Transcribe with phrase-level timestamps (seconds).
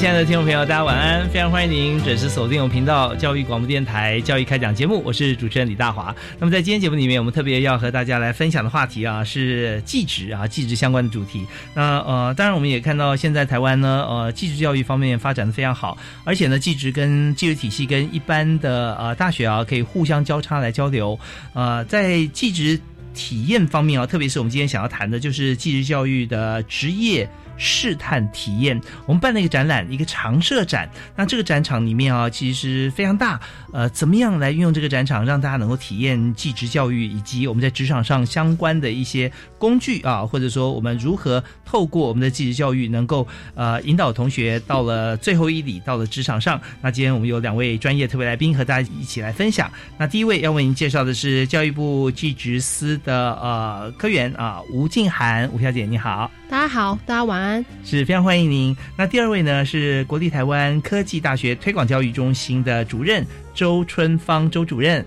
[0.00, 1.28] 亲爱的听众朋友，大家晚安！
[1.28, 6.16] 非常欢迎您准时锁定我们频道教育广播电台教育开讲节目，我是主持人李大华。
[6.38, 11.46] 那么在今天节目里面，我们特别要和大家来分享的话题啊，是技职啊，技职相关的主题。
[11.74, 21.20] 那呃，当然我们也看到现在台湾呢，呃，技职教育方面发展的非常好，而且呢，技职跟技术体系跟一般的呃大学啊，可以互相交叉来交流。
[21.52, 22.80] 呃，在技职
[23.12, 27.28] 体验方面啊，特别是我们今天想要谈的，就是技职教育的职业。
[27.60, 30.88] 试探体验，我们办了一个展览，一个常设展。
[31.14, 33.38] 那这个展场里面啊，其实非常大。
[33.72, 46.60] 呃，怎么样来运用这个展场，让大家能够体验技职教育，以及我们在职场上相关的一些工具啊，或者说我们如何透过我们的技职教育，能够呃引导同学到了最后一里，到了职场上。
[46.80, 49.70] 那今天我们有两位专业特别来宾和大家一起来分享。
[49.98, 56.30] 那第一位要为您介绍的是教育部技职司的呃科员啊，吴静涵，吴小姐你好。
[56.50, 58.76] 大家好，大家晚安，是非常欢迎您。
[58.96, 65.06] 那第二位呢是国立台湾科技大学推广教育中心的主任周春芳周主任。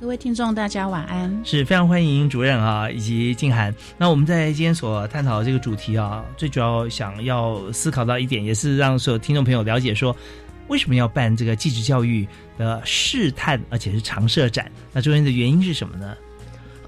[0.00, 3.72] 各位听众，大家晚安，是非常欢迎主任啊以及静涵。
[3.96, 10.14] 那我们在今天所探讨的这个主题啊，最主要想要思考到一点，也是让所有听众朋友了解说，
[10.66, 12.26] 为什么要办这个继职教育
[12.58, 14.68] 的试探，而且是常设展？
[14.92, 16.16] 那中间的原因是什么呢？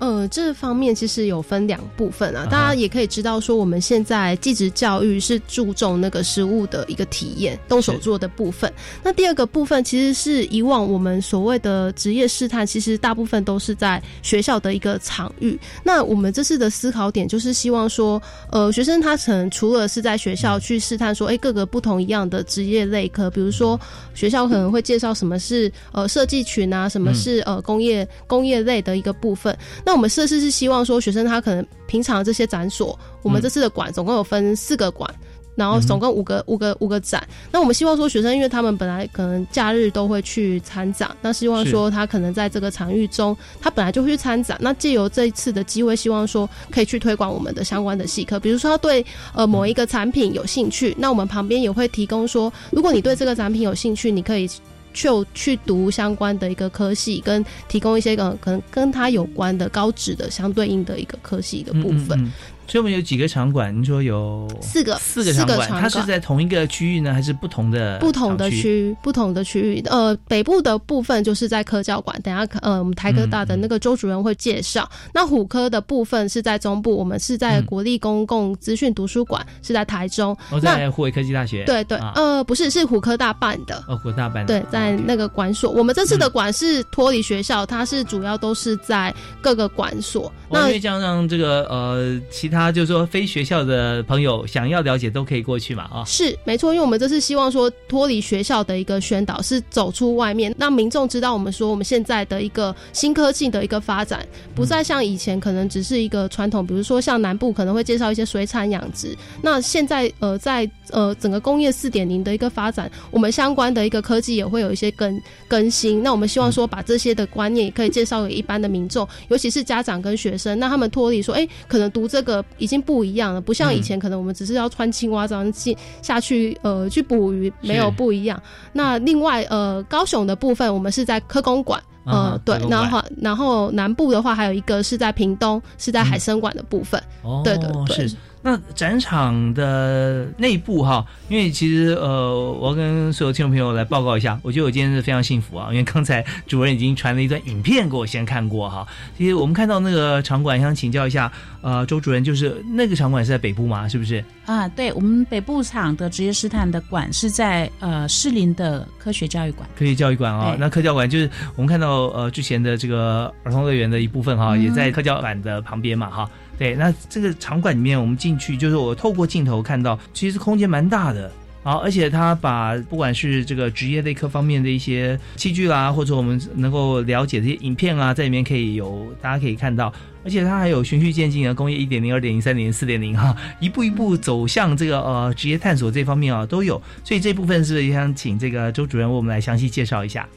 [0.00, 8.70] 呃，这方面其实有分两部分啊，大家也可以知道说，我们现在技职教育是注重那个实物的一个体验，动手做的部分。
[9.02, 15.58] 那第二个部分其实是以往我们所谓的职业试探，其实大部分都是在学校的一个场域。
[15.82, 23.80] 那我们这次的思考点就是希望说，呃，学生他可能除了是在学校去试探说，哎，各个不同一样的职业类科，比如说
[24.12, 29.56] 学校可能会介绍什么是呃设计群啊，什么是呃工业工业类的一个部分。
[29.84, 35.08] 那我们设施是希望说，学生他可能平常这些展所，我们这次的馆总共有分四个馆，
[35.54, 37.22] 然后总共五个五个五个展。
[37.52, 44.56] 那我们希望说，学生因为他们本来可能假日都会去参展，那希望说他可能在这个场域中，他本来就会去参展。
[44.58, 54.50] 那借由这一次的机会，希望说可以去推广我们的相关的系课，比如说他对呃某一个产品有兴趣，那我们旁边也会提供说，如果你对这个产品有兴趣，你可以。
[54.94, 62.32] 就去读相关的一个科系，跟提供一些个可能跟他有关的高职的相对应的一个科系的部分。
[62.66, 63.78] 所以我们有几个场馆？
[63.78, 67.98] 你说有四个，四个场馆，它是在同一个区域呢，还是不同的？
[67.98, 69.82] 不同的区域，不同的区域。
[69.86, 74.88] 呃，北部的部分就是在科教馆，等下呃，我们台科大的那个周主任会介绍。
[75.12, 80.36] 那虎科的部分是在中部，我们是在国立公共资讯图书馆，是在台中。
[80.50, 81.64] 哦，在湖北科技大学。
[81.64, 83.84] 对对，呃，不是，是虎科大办的。
[83.86, 84.58] 哦，虎大办的。
[84.58, 85.70] 对，在那个馆所。
[85.70, 90.32] 我们这次的馆是脱离学校，它是主要都是在各个馆所。
[90.54, 93.24] 那因为这样让这个呃，其他就是说非。
[93.34, 123.40] 学校的朋友想要了解都可以过去嘛啊，是没错，因为我们这是希望说脱离学校的一个宣导，是走出外面，让民众知道我们说我们现在的一个新科技的一个发展，不再像以前可能只是一个传统，比如说像南部可能会介绍一些水产养殖，那现在呃在呃整个工业四点零的一个发展，我们相关的一个科技也会有一些更更新，那我们希望说把这些的观念也可以介绍给一般的民众，尤其是家长跟学生，那他们脱离说哎可能读这个已经不一样了。
[123.40, 128.42] 不像以前，可能我们只是要穿青蛙这样进下去，呃，去捕鱼，没有不一样。
[128.72, 137.02] 那另外，呃，高雄的部分，我们是在科工馆，呃，对，然后然后南部的话，还有一个是在屏东，是在海参馆的部分。
[137.22, 138.08] 哦，对对对。
[138.46, 148.86] 那展场的内部哈，因为其实呃，我要跟所有听众朋友来报告一下，我觉得我今天是非常幸福啊，因为刚才主任已经传了一段影片给我先看过哈。
[149.16, 151.32] 其实我们看到那个场馆，想请教一下，
[151.64, 153.88] 呃，周主任，就是那个场馆是在北部吗？
[153.88, 154.22] 是不是？
[154.44, 159.66] 啊，对，我们北部场的职业试探的馆是在呃士林的科学教育馆。
[159.74, 166.30] 科学教育馆啊，那科教馆就是我们看到呃之前的这个儿童乐园的一部分哈，也在科教馆的旁边嘛哈。
[166.58, 171.32] 对，那这个场馆里面我们进去，就是我透过镜头看到，其实空间蛮大的。
[171.64, 179.90] 好，而且他把不管是这个职业类科方面的一些器具啦，或者我们能够了解的一些影片啊，在里面可以有大家可以看到，
[180.22, 190.28] 而且它还有循序渐进的工业一点零、二点零、三点零、四点零哈，一步一步走向这个呃职业探索这方面啊都有，所以这部分是也想请这个周主任为我们来详细介绍一下。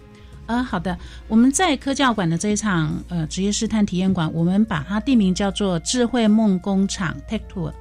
[0.45, 0.97] 啊，好的，
[1.27, 7.73] 我们在科教馆的这一场呃职业试探体验馆，我们把它定名叫做智慧梦工厂 Tech Tour。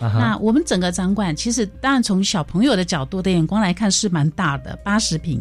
[0.00, 5.40] 那我们整个展馆其实，当然从小朋友的角度的眼光来看是蛮大的，八十平。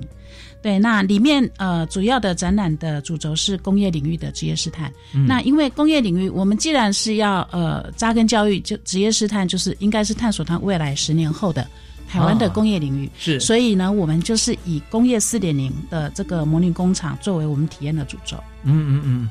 [0.62, 4.94] 对，那里面呃主要的展览的主轴是工业领域的职业试探。
[5.26, 11.68] 那因为工业领域，我们既然是要呃扎根教育，就职业试探就是应该是探索它未来十年后的
[12.08, 13.10] 台湾的工业领域。
[13.18, 18.38] 是，所以呢，我们就是以工业四点零的这个模拟工厂作为我们体验的主轴。
[18.62, 19.30] 嗯嗯嗯。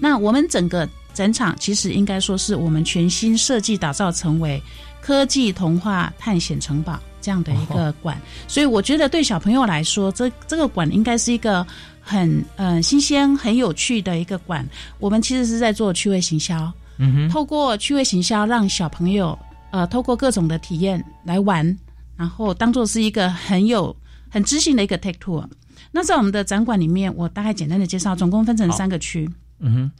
[0.00, 0.88] 那我们整个。
[1.12, 4.62] 展场其实应该说是我们全新设计打造成为
[5.00, 11.66] 科技童话探险城堡这样的一个馆，所以我觉得对小朋友来说，这这个馆应该是一个
[12.00, 14.68] 很呃新鲜、很有趣的一个馆。
[14.98, 19.38] 我们其实是在做趣味行销，嗯哼，透过趣味行销让小朋友
[19.70, 21.76] 呃透过各种的体验来玩，
[22.16, 23.94] 然后当做是一个很有
[24.28, 25.44] 很知性的一个 take tour。
[25.92, 29.28] 那在我们的展馆里面，我大概简单的介绍，总共分成三个区。
[29.64, 29.90] 嗯哼，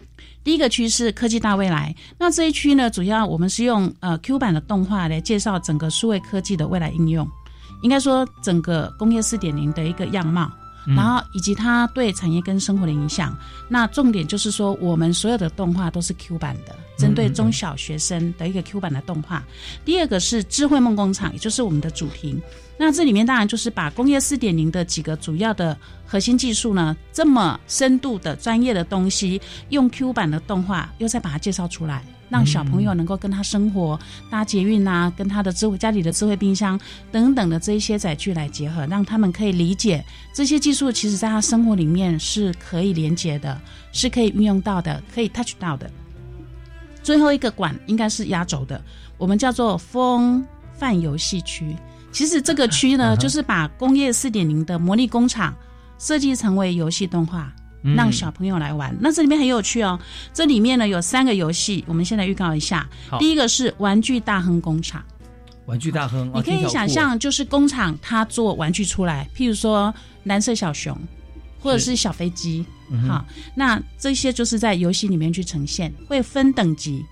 [0.43, 7.27] 第一个区是科技大未来，那这一区呢，主要我们是用呃 Q 版的动画来介绍整个数位科技的未来应用，
[7.83, 10.51] 应该说整个工业四点零的一个样貌，
[10.85, 13.37] 然后以及它对产业跟生活的影响。
[13.69, 19.45] 那重点就是说，我们所有的动画都是 Q 版的，针对中小学生的一个 Q 版的动画。
[19.85, 22.37] 第二个是智慧梦工厂，也就是我们的主题。
[22.79, 33.99] 那这里面当然就是把工业四点零的几个主要的核心技术呢，这么深度的专业的东西，用 Q 版的动画又再把它介绍出来，让小朋友能够跟他生活
[34.31, 36.81] 搭捷运啊，跟他的智慧家里的智慧冰箱
[37.13, 40.05] 等等的这一些载具来结合，让他们可以理解
[40.35, 43.61] 这些技术，其实在他生活里面是可以连接的，
[43.93, 45.89] 是可以运用到的，可以 touch 到的。
[47.03, 48.81] 最后一个馆应该是压轴的，
[49.19, 51.77] 我们叫做风范游戏区。
[52.11, 55.55] 其实这个区呢，就是把工业四点零的模拟工厂
[55.99, 57.51] 设计成为游戏动画，
[57.97, 58.95] 让小朋友来玩。
[59.01, 59.99] 那这里面很有趣哦，
[60.33, 62.87] 这里面呢有三个游戏，我们现在预告一下。
[63.19, 65.03] 第一个是玩具大亨工厂，
[65.65, 69.93] 玩具大亨，你可以想象就是工厂它做玩具出来，譬如说
[70.25, 70.95] 蓝色小熊，
[71.63, 72.65] 或者是小飞机，
[73.09, 73.25] 好，
[73.55, 77.05] 那这些就是在游戏里面去呈现，会分等级。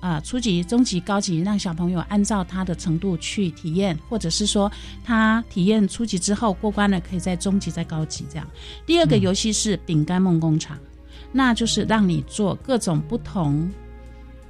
[0.00, 4.70] 啊，初级、中级、高级，让小朋友按照他的程度去体验，或者是说
[5.04, 8.46] 他体验初级之后过关了，可以在中级、再高级这样。
[8.86, 10.78] 第二个游戏是饼干梦工厂，
[11.32, 13.68] 那就是让你做各种不同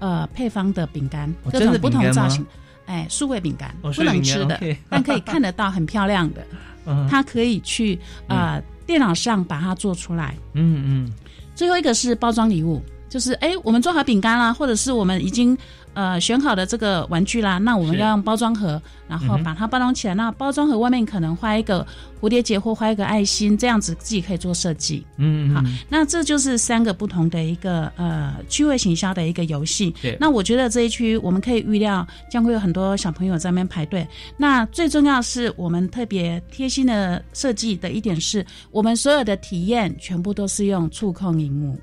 [0.01, 2.45] 呃配方的饼干，各种不同造型，
[2.85, 6.47] 哎，数位饼干不能吃的，但可以看得到很漂亮的，
[7.09, 10.35] 它可以去啊电脑上把它做出来。
[10.55, 11.13] 嗯嗯。
[11.55, 12.83] 最后一个是包装礼物。
[13.11, 15.57] 就是哎，我们做好饼干啦，或者是我们已经
[15.95, 20.15] 呃选好的这个玩具啦，那我们要用包装盒，然后把它包装起来。
[20.15, 21.87] 那包装盒外面可能画一个
[22.21, 25.05] 蝴蝶结或画一个爱心，这样子自己可以做设计。
[25.17, 29.95] 嗯，好，那这就是三个不同的一个呃趣味行销的一个游戏。
[30.03, 34.07] 对，那我觉得这一区我们可以预料将会有很多小朋友在那边排队。
[34.37, 41.79] 那最重要是我们特别贴心的设计的一点是，我们所有的体验全部都是用触控荧幕。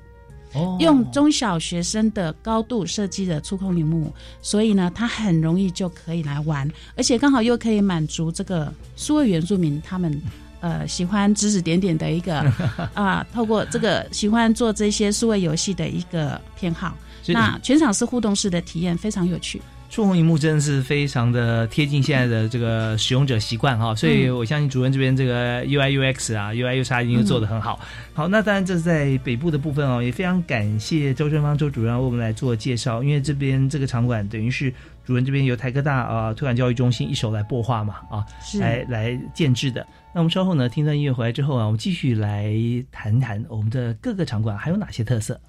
[0.78, 10.22] 用中小学生的高度设计的触控荧幕，所以呢，它很容易就可以来玩，而且刚好又可以满足这个数位原住民他们
[10.60, 12.40] 呃喜欢指指点点的一个
[12.94, 16.96] 啊，透过这个喜欢做这些数位游戏的一个偏好。
[17.28, 19.60] 那全场是互动式的体验，非常有趣。
[19.88, 27.80] 触控荧幕真的是非常的贴近现在的这个使用者习惯哈，所以我相信主任这边这个 UI UX 啊，UI UX 已经做的很好。
[28.12, 34.72] 好，那当然这是在北部的部分哦，也非常感谢周正芳周主任为我们来做介绍，因为这边这个场馆等于是
[35.04, 38.24] 主任这边由台科大啊推广教育中心一手来擘画嘛啊，
[38.60, 39.86] 来来建制的。
[40.14, 42.52] 那我们稍后呢听段音乐回来之后啊，我们继续来
[42.90, 45.40] 谈谈我们的各个场馆还有哪些特色。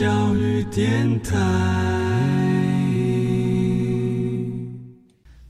[0.00, 1.36] 教育电台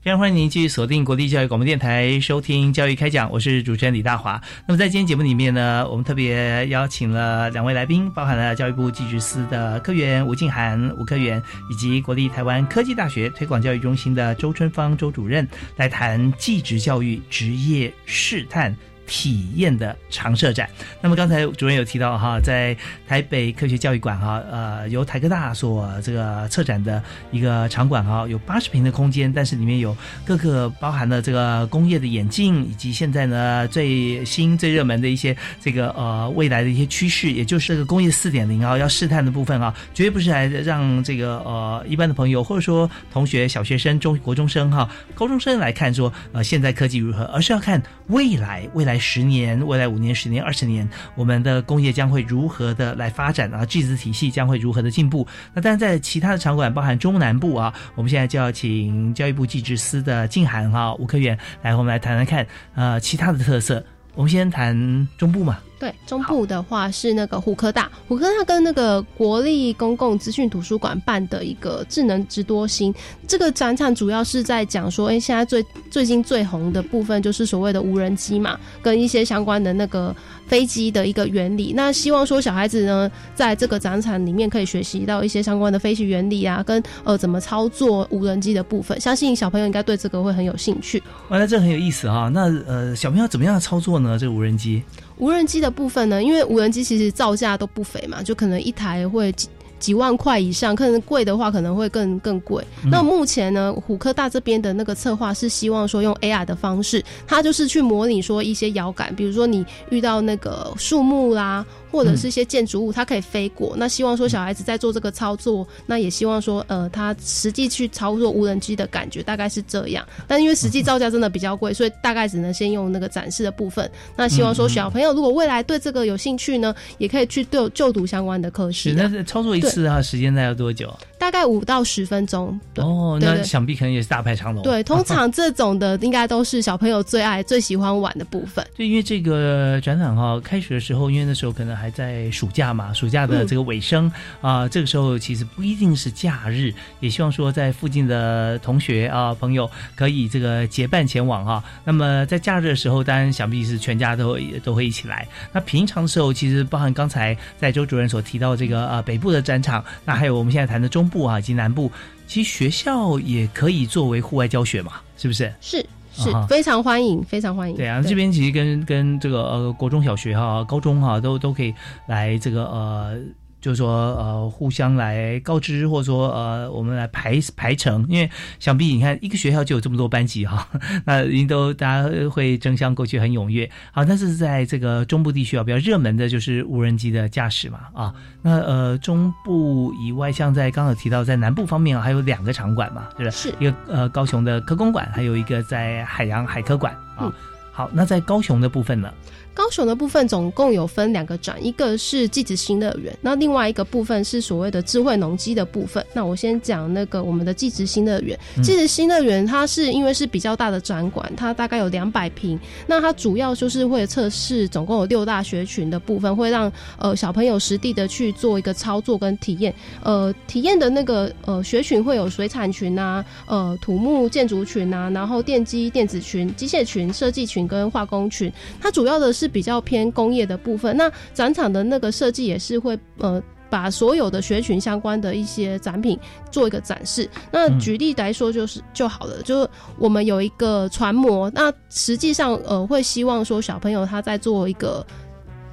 [0.01, 4.41] 非常欢迎您继续锁定国立教育广播电台收听教育开讲，我是主持人李大华。
[4.67, 11.41] 那么在今天节目里面呢，我们特别邀请了两位来宾，包含了教育部技职司的科员吴静涵吴科员，
[11.71, 18.75] 以及国立台湾科技大学推广教育中心的周春芳周主任，来谈技职教育职业试探。
[19.07, 20.69] 体验的常设展。
[21.01, 22.75] 那么刚才主任有提到哈，在
[23.07, 48.90] 台北科学教育馆哈，呃，由台科大所这个策展的一个场馆哈，有八十平的空间，但是里面有各个包含了这个工业的眼镜，以及现在呢最新最热门的一些这个呃未来的一些趋势，也就是这个工业四点零啊，要试探的部分啊，绝对不是来让这个呃一般的朋友或者说同学、小学生、中国中生哈、高中生来看说呃现在科技如何，而是要看未来未来。
[48.91, 53.65] 来十年、未来五年、十年、二十年，我们的工业将会如何的来发展啊？
[53.65, 55.25] 技术体系将会如何的进步？
[55.53, 62.45] 那当然，在其他的场馆，包含中南部啊，我们现在就要请教育部技职司的静涵哈吴科员来，我们来谈谈看，
[62.75, 63.81] 呃，其他的特色。
[64.13, 65.57] 我们先谈中部嘛。
[65.81, 72.93] 对，中部的话是那个虎科大，虎科大跟那个国立公共资讯图书馆办的一个智能之多星
[73.27, 81.73] 这个展场，主要是在讲说，哎，现在最最近最红的部分就是所谓的无人机嘛，跟一些相关的那个飞机的一个原理。
[81.75, 89.01] 那希望说小孩子呢，在这个展场里面可以学习到一些相关的飞行原理啊，跟呃怎么操作无人机的部分。
[89.01, 91.01] 相信小朋友应该对这个会很有兴趣。
[91.29, 92.29] 哇，那这很有意思啊。
[92.31, 94.15] 那呃，小朋友怎么样操作呢？
[94.19, 94.83] 这个无人机？
[95.17, 99.47] 无人机的部分呢，因为无人机其实造价都不菲嘛，就可能一台会几
[99.79, 102.63] 几万块以上，可能贵的话可能会更更贵。
[102.91, 111.65] 那目前呢，虎科大这边的那个策划是希望说用 AR 的方式，它就是去模拟说一些遥感，比如说你遇到那个树木啦。
[111.91, 113.75] 或者是一些建筑物，它可以飞过。
[113.77, 120.07] 那希望说小孩子在做这个操作，那也希望说，呃，他实际去操作无人机的感觉大概是这样。
[120.27, 123.89] 但因为实际造价真的比较贵，所以大概只能先用那个展示的部分。
[124.15, 130.93] 那希望说小朋友如果未来对这个有兴趣呢，也可以去就就读相关的课是，那操作一次的话，时间大概要多久？
[131.17, 132.57] 大概五到十分钟。
[132.77, 134.63] 哦，那想必可能也是大排长龙。
[134.63, 138.65] 对， 通常这种的应该都是小朋友最爱、最喜欢玩的部分。
[138.77, 141.80] 对，因为这个展览哈，开始的时候，因为那时候可能。
[141.81, 151.63] 还在暑假嘛，暑假的这个尾声啊，这个时候其实不一定是假日，也希望说在附近的同学啊朋友可以这个结伴前往哈。
[151.83, 155.27] 那么在假日的时候，当然想必是全家都都会一起来。
[155.51, 161.91] 那平常的时候，其实包含刚才在周主任所提到这个呃北部的展场，那还有我们现在谈的中部啊以及南部，
[162.27, 165.51] 其实学校也可以作为户外教学嘛，是不是？
[165.59, 165.85] 是。
[166.13, 167.75] 是非常欢迎，非常欢迎。
[167.75, 171.73] 对啊，这边其实跟跟这个呃国中小学哈、高中哈都都可以
[172.07, 173.19] 来这个呃。
[173.61, 180.67] 就是说，呃，互相来告知，或者说，呃，我们来排排程，因为想必你看一个学校就有这么多班级哈，
[181.05, 183.69] 那您都大家会争相过去，很踊跃。
[183.91, 193.31] 好，但是在这个中部地区啊，比较热门的就是无人机的驾驶嘛，啊，那呃，中部以外，像在刚刚提到在南部方面啊，还有两个场馆嘛，是不是？
[193.31, 197.31] 是一个呃高雄的科工馆，还有一个在海洋海科馆啊。
[197.71, 199.09] 好，那在高雄的部分呢？
[199.53, 206.03] 高雄的部分总共有分两个展，一个是技职新乐园，那另外一个部分是所谓的智慧农机的部分。
[206.13, 208.37] 那我先讲那个我们的技职新乐园。
[208.63, 212.57] 技职新乐园它是因为是比较大的展馆，它大概有两百平。
[212.87, 219.73] 那它主要就是会测试，总共有六大学群的部分，会让呃小朋友实地的去做一个操作跟体验。
[220.01, 228.51] 呃，体验的那个呃学群会有水产群啊，呃土木建筑群啊，然后电机电子群、机械群、设计群跟化工群。
[228.81, 229.51] 它主要的是。
[229.51, 236.17] 比较偏工业的部分，那展场的那个设计也是会呃把所有的学群相关的一些展品
[236.49, 237.29] 做一个展示。
[237.51, 245.05] 那举例来说就是就好了，就是我们有一个船模，那实际上呃会希望说小朋友他在做一个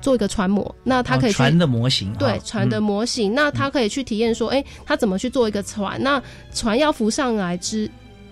[0.01, 6.03] 做一个船模，那他可以船的模型，对船的模型，那他可以去体验说，哎，他怎么去做一个船？
[6.03, 6.21] 那
[6.53, 7.89] 船要浮上来之。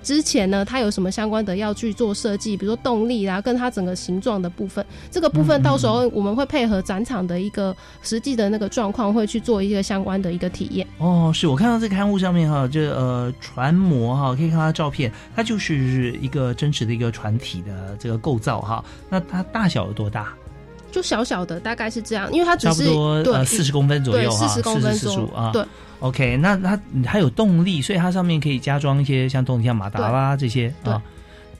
[0.06, 10.86] 之前呢，它有什么相关的要去做设计，比如说动力啊，跟它整个形状的部分，这个部分到时候我们会配合展场的一个实际的那个状况，会去做一些相关的一个体验。
[10.98, 18.84] 哦，是我看到这个刊物上面哈，这呃船模哈，可以看到照片，它就是一个真实的一个船体的这个构造哈。
[19.10, 20.32] 那它大小有多大？
[20.92, 22.84] 就小小的，大概是这样，因为它只是
[23.24, 25.64] 对四十公分左右哈，四十公分左右啊，对。
[26.00, 31.02] OK，那它它有动力，所以它上面可以加装一些像动力，像马达啦这些啊。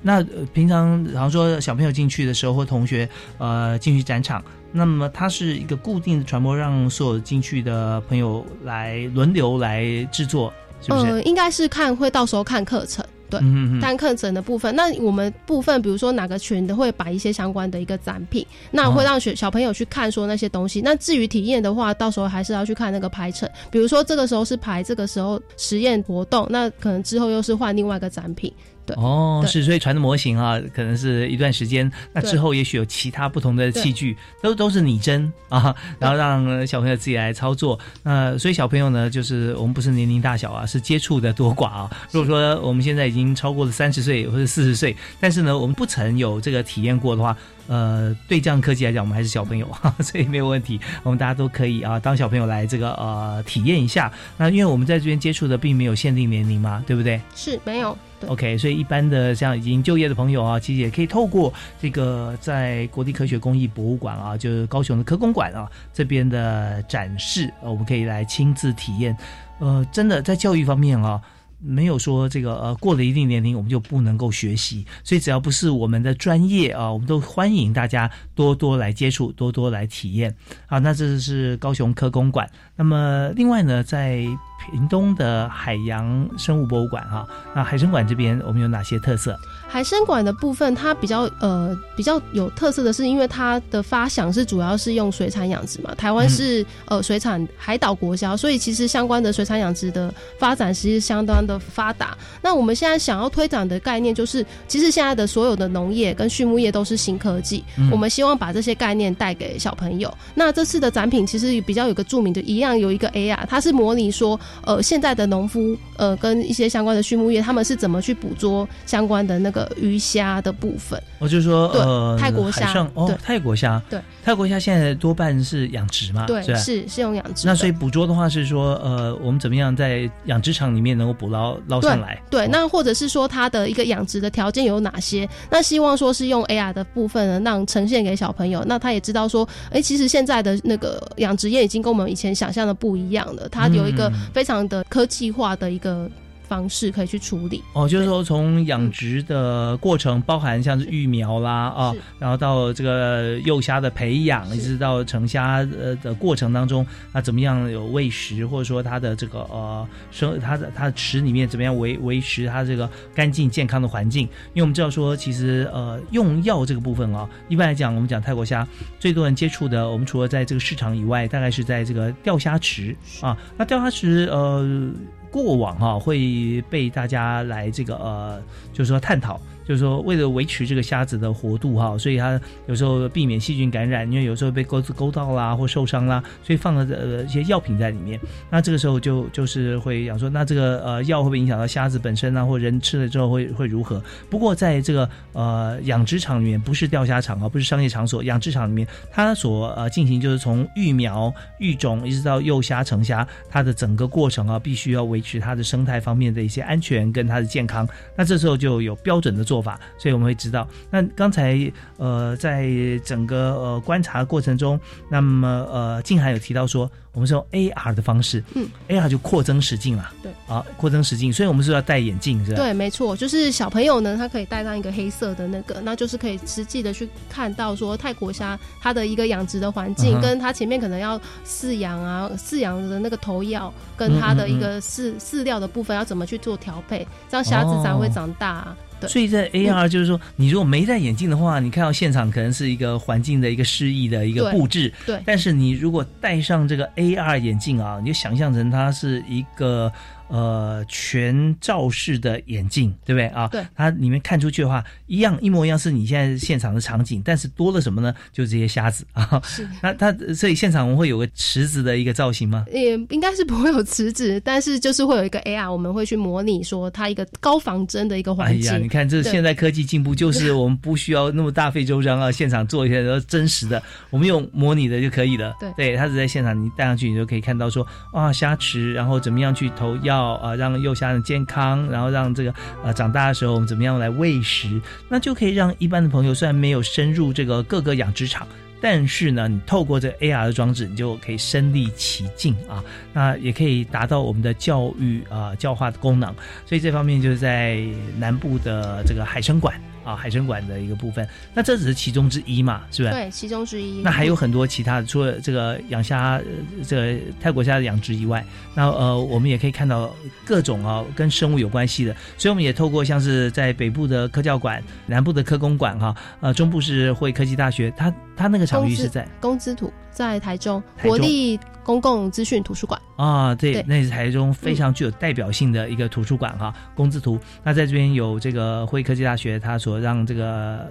[0.02, 11.06] 那呃平常好像说小朋友进去的时候，或同学呃进去展场，那么它是一个固定的传播，让所有进去的朋友来轮流来制作，是不是？
[11.06, 13.04] 呃，应该是看会到时候看课程。
[13.38, 20.80] 对，嗯嗯单课程的部分，那我们部分，比如说哪个群的会摆一些相关的一个展品，那会让学小朋友去看说那些东西。
[20.80, 23.48] 那至于体验的话，到时候还是要去看那个排程。
[23.70, 28.52] 比如说这个时候是排这个时候实验活动，那可能之后又是换另外一个展品。
[28.86, 37.78] 对哦，是，所以传的模型啊，可能是一段时间，那之后也许有其他不同的器具，都都是拟真啊，然后让呃小朋友自己来操作。
[38.02, 41.90] 那所以小朋友呢，就是我们不是年龄大小啊，是接触的多寡啊。
[42.12, 54.12] 如果说我们现在已经超过了三十岁或者四十岁，但是呢，我们不曾有这个体验过的话，呃，对这样科技来讲，我们还是小朋友，哈， 所以没有问题，我们大家都可以啊，当小朋友来这个呃体验一下。
[54.36, 57.20] 那因为我们在这边接触的并没有限定年龄嘛，对不对？
[57.34, 69.16] 是没有对 OK，所以一般的像已经就业的朋友啊，其实也可以透过这个在国立科学工艺博物馆啊，就是高雄的科工馆啊这边的展示，我们可以来亲自体验。
[69.58, 71.20] 呃，真的在教育方面啊。
[71.58, 80.36] 没有说这个呃过了一定年龄我们就不能够学习，所以只要不是我们的专业啊，我们都欢迎大家多多来接触，多多来体验。
[80.66, 82.48] 好，那这是高雄科工馆。
[82.76, 84.26] 那么另外呢，在
[84.58, 89.38] 屏东的海洋生物博物馆哈、那海生馆这边我们有哪些特色？
[89.68, 102.16] 海参馆的部分，它比较呃比较有特色的是，因为它的发想是主要是用水产养殖嘛，台湾是、呃水产海岛国家，所以其实相关的水产养殖的发展其实相当的发达。
[102.40, 110.12] 那我们现在想要推展的概念就是，其实现在的所有的农业跟畜牧业都是新科技，嗯我们希望把这些概念带给小朋友。
[110.34, 121.00] 那这次的展品其实比较有个著名的，一样有一个 AR，它是模拟说，呃，现在的农夫，呃，跟一些相关的畜牧业，他们是怎么去捕捉相关的那个鱼虾的部分。
[121.18, 126.56] 我就说对呃，泰国虾哦对，泰国虾，对，泰国虾现在多半是养殖嘛，对，是？
[126.56, 127.46] 是是用养殖。
[127.46, 132.20] 那所以捕捉的话是说，呃，我们怎么样在养殖场里面能够捕捞捞上来？
[132.30, 135.28] 对，哦那或者是说它的一个养殖的条件有哪些？
[135.50, 146.06] 那希望说是用 AR 的部分呢，让呈现给小朋友，那他也知道说，哎，其实现在的那个养殖业已经跟我们以前想象的不一样了，它有一个嗯非常的科技化的一个
[146.48, 147.62] 方式可以去处理。
[147.72, 164.22] 哦，就是说从养殖的过程，包含像是育苗啦啊是，然后到这个幼虾的培养，一直到成虾呃的过程当中，那怎么样有喂食，或者说它的这个呃生它的它的池里面怎么样维维持它这个干净健康的环境？
[164.54, 168.66] 因为我们知道说，其实呃用药这个部分啊，一般来讲，我们讲泰国虾
[168.98, 174.92] 最多人接触的，我们除了在这个市场以外，大概是在这个钓虾池啊，那钓虾池呃。
[175.36, 188.20] 过往哈、会被大家来这个呃，就是说探讨，就是说为了维持这个虾子的活度哈、所以它有时候避免细菌感染，因为有时候被钩子勾到啦或受伤啦，所以放了呃一些药品在里面。
[188.50, 194.02] 那这个时候就就是会想说，那这个呃药会不会影响到虾子本身啊，或人吃了之后会会如何？
[194.30, 207.88] 不过在这个呃养殖场里面，不是钓虾场啊，不是商业场所，养殖场里面它所呃进行就是从育苗、育种一直到幼虾、成虾，它的整个过程啊，必须要维持它的生态方面的一些安全跟它的健康。
[208.14, 210.66] 那这时候就有标准的做法，所以我们会知道。
[210.90, 212.68] 那刚才呃在
[213.04, 214.78] 整个呃观察过程中，
[215.10, 222.56] 那么呃静涵有提到说，我们是用 AR 的方式，嗯，AR 就扩增实境了，对，啊，扩增实境，所以我们是要戴眼镜，是吧？
[222.56, 238.76] 对，没错，就是小朋友呢，他可以戴上一个黑色的那个，那就是可以实际的去看到说泰国虾它的一个养殖的环境，嗯跟它前面可能要饲养啊，饲养的那个头药跟它的一个饲饲料的部分要怎么去做调配，这样虾子才会长大、啊。
[239.00, 245.20] 对，所以在 AR 就是说，你如果没戴眼镜的话，你看到现场可能是一个环境的一个诗意的一个布置，对。
[245.24, 249.92] 但是你如果戴上这个 AR 眼镜啊，你就想象成它是一个
[250.28, 253.48] 呃全罩式的眼镜，对不对啊？
[253.48, 258.14] 对，它里面看出去的话，一样一模一样是你现在现场的场景，但是多了什么呢？
[258.32, 259.40] 就是这些瞎子啊。
[259.44, 259.66] 是。
[259.82, 262.64] 那它所以现场我们会有个池子的一个造型吗？
[262.72, 268.72] 也应该是不会有池子，但是就是会有一个 AR，我们会去模拟说它一个高仿真的一个哎环境。
[268.72, 275.54] 呀，你看这现在科技进步，就是 我们不需要那么大费周章啊，现场做一些然后真实的，我们用模拟的就可以了。
[275.60, 288.46] 对对，它只在现场，你戴上去，你就可以看到说，啊，虾池，然后怎么样去投药要呃，让幼虾的健康，然后让这个呃长大的时候我们怎么样来喂食，那就可以让一般的朋友虽然没有深入这个各个养殖场。
[288.78, 296.32] 但是呢，你透过这 AR 的装置，你就可以身临其境啊，那也可以达到我们的教育啊教化的功能。
[296.66, 297.80] 所以这方面就是在
[298.18, 299.74] 南部的这个海参馆。
[300.06, 303.12] 啊，海参馆的一个部分，那这只是其中之一嘛，是不是？
[303.12, 304.02] 对，其中之一。
[304.02, 306.40] 那还有很多其他的，除了这个养虾，
[306.86, 310.14] 这个泰国虾的养殖以外，那呃，我们也可以看到
[310.44, 312.14] 各种啊跟生物有关系的。
[312.38, 327.40] 所以我们也透过像是在北部的科教馆、南部的科工馆哈，呃，中部是会科技大学，它它那个场域是在工资图，在台中国立公共资讯图书馆啊，对，那是台中非常具有代表性的一个图书馆哈，工资图。
[327.64, 330.86] 那在这边有这个会科技大学，它所让这个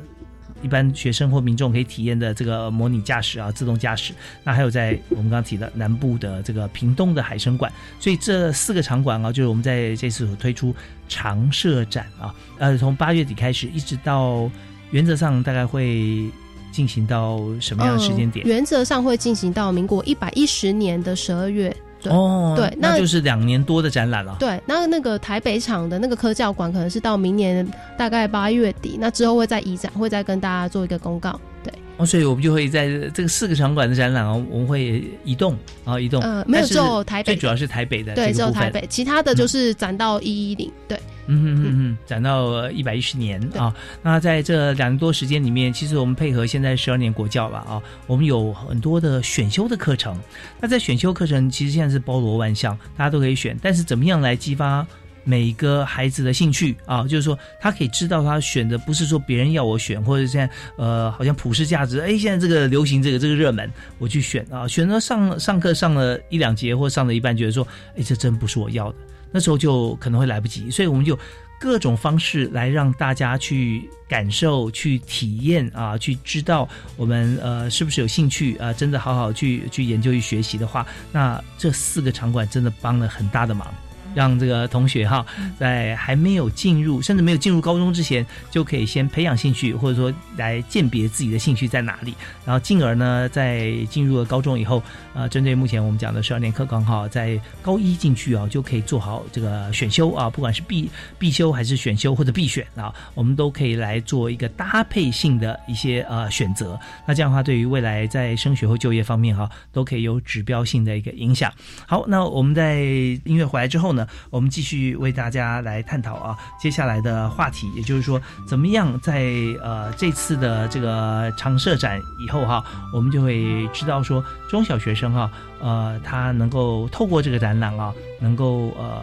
[0.63, 4.11] 一般学生或民众可以体验的这个模拟驾驶啊，自动驾驶。
[4.43, 10.73] 那还有在我们刚刚提的南部的这个屏东的海参馆，所以这四个场馆啊，就是我们在这次所推出
[11.07, 14.49] 常设展啊，呃，从八月底开始，一直到
[14.89, 16.27] 原则上大概会。
[16.75, 18.45] 进行到什么样的时间点？
[18.45, 21.73] 原则上会进行到民国一百一十年的十二月。
[22.09, 24.35] 哦，对，那就是两年多的展览了。
[24.37, 27.65] 对，那那个台北场的那个科教馆可能是到明年
[27.97, 31.39] 大概八月底，那之后会再移展，会再跟大家做一个公告。
[31.63, 36.21] 对，哦，所以我们就会在这个四个场馆的展览哦，我们会移动啊，移动。
[36.21, 40.71] 呃，没有，只有台北，最主要是台北的，对，只有台北，其他的就是展到一一零。
[40.87, 40.99] 对。
[41.27, 43.73] 嗯嗯嗯嗯，展到一百一十年啊。
[44.03, 50.15] 那在这两年多时间里面，其实我们配合现在十二年国教吧啊，我们有很多的选修的课程。
[50.61, 53.57] 那在选修课程，其实现在是包罗万象，大家都可以选。
[53.59, 54.85] 但是怎么样来激发
[55.25, 57.03] 每个孩子的兴趣啊？
[57.03, 64.65] 就是说，他可以知道他选的不是说别人要我选，或者现在呃好像普世价值，哎，现在这个流行这个这个热门，我去选啊。
[64.67, 68.97] 选择上上课上了一两节或上了一半，觉得说，哎，这真不是我要的。
[69.31, 71.17] 那时候就可能会来不及，所以我们就
[71.59, 83.73] 各种方式来让大家去感受、去体验啊，去知道我们呃是不是有兴趣啊，真的好好去去研究、去学习的话，那这四个场馆真的帮了很大的忙。
[84.15, 85.23] 让这个同学哈，
[85.59, 94.81] 在还没有进入，甚至没有进入高中之前，就可以先培养兴趣，或者说来鉴别自己的兴趣在哪里，然后进而呢，在进入了高中以后，
[95.13, 106.79] 呃，针对目前我们讲的十二年课纲哈，在高一进去啊，就可以做好这个选修啊，不管是必必修还是选修或者必选啊，我们都可以来做一个搭配性的一些呃选择。
[107.05, 111.51] 那这样的话，对于未来在升学或就业方面哈，都可以有指标性的一个影响。
[111.85, 112.79] 好，那我们在
[113.25, 114.04] 音乐回来之后呢？
[114.29, 119.23] 我们继续为大家来探讨啊，接下来的话题，也就是说，怎么样在
[119.61, 122.63] 呃这次的这个常设展以后哈，
[122.93, 129.01] 我们就会知道说，中小学生哈，呃，他能够透过这个展览啊，能够呃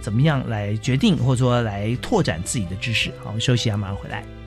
[0.00, 3.10] 怎么样来决定或者说来拓展自己的知识。
[3.22, 4.41] 好，我们休息一下，马上回来。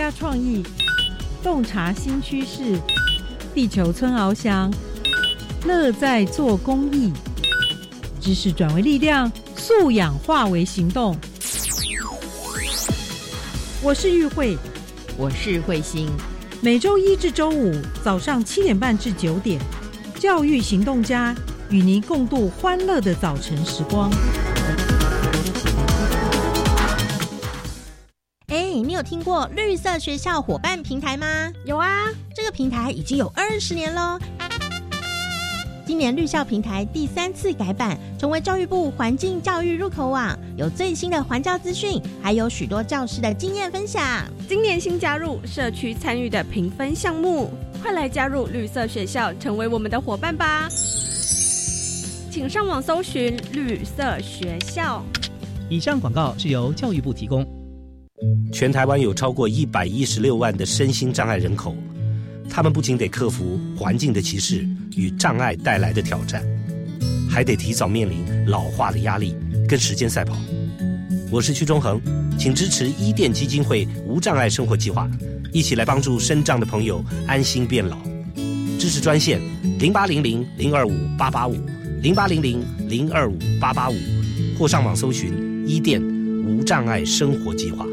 [0.00, 0.62] 加创意，
[1.42, 2.80] 洞察新趋势，
[3.54, 4.72] 地球村翱翔，
[5.66, 7.12] 乐在做公益，
[8.18, 11.14] 知识转为力量，素养化为行动。
[13.82, 14.56] 我是玉慧，
[15.18, 16.08] 我是慧心。
[16.62, 17.70] 每周一至周五
[18.02, 19.60] 早上七点半至九点，
[20.18, 21.36] 教育行动家
[21.68, 24.10] 与您共度欢乐的早晨时光。
[29.00, 31.50] 有听过绿色学校伙伴平台吗？
[31.64, 31.88] 有啊，
[32.34, 34.18] 这个平台已经有二十年喽。
[35.86, 44.02] 今年绿校平台第三次改版，成为教育部环境教育入口网，有最新的环教资讯，还有许多教师的经验分享。
[44.46, 50.68] 今年新加入社区参与的评分项目，快来加入绿色学校，成为我们的伙伴吧！
[52.30, 55.02] 请上网搜寻绿色学校。
[55.70, 57.59] 以上广告是由教育部提供。
[58.52, 61.74] 全台湾有超过一百一十六万的身心障碍人口。
[62.48, 66.44] 他们不仅得克服环境的歧视与障碍带来的挑战，
[67.30, 69.36] 还得提早面临老化的压力，
[69.68, 70.36] 跟时间赛跑。
[71.30, 72.00] 我是屈中恒，
[72.36, 75.08] 请支持伊甸基金会无障碍生活计划，
[75.52, 77.96] 一起来帮助身障的朋友安心变老。
[78.80, 79.40] 支持专线
[79.78, 81.54] 零八零零零二五八八五
[82.02, 83.94] 零八零零零二五八八五，
[84.58, 85.32] 或上网搜寻
[85.68, 86.02] 伊甸
[86.44, 87.86] 无障碍生活计划。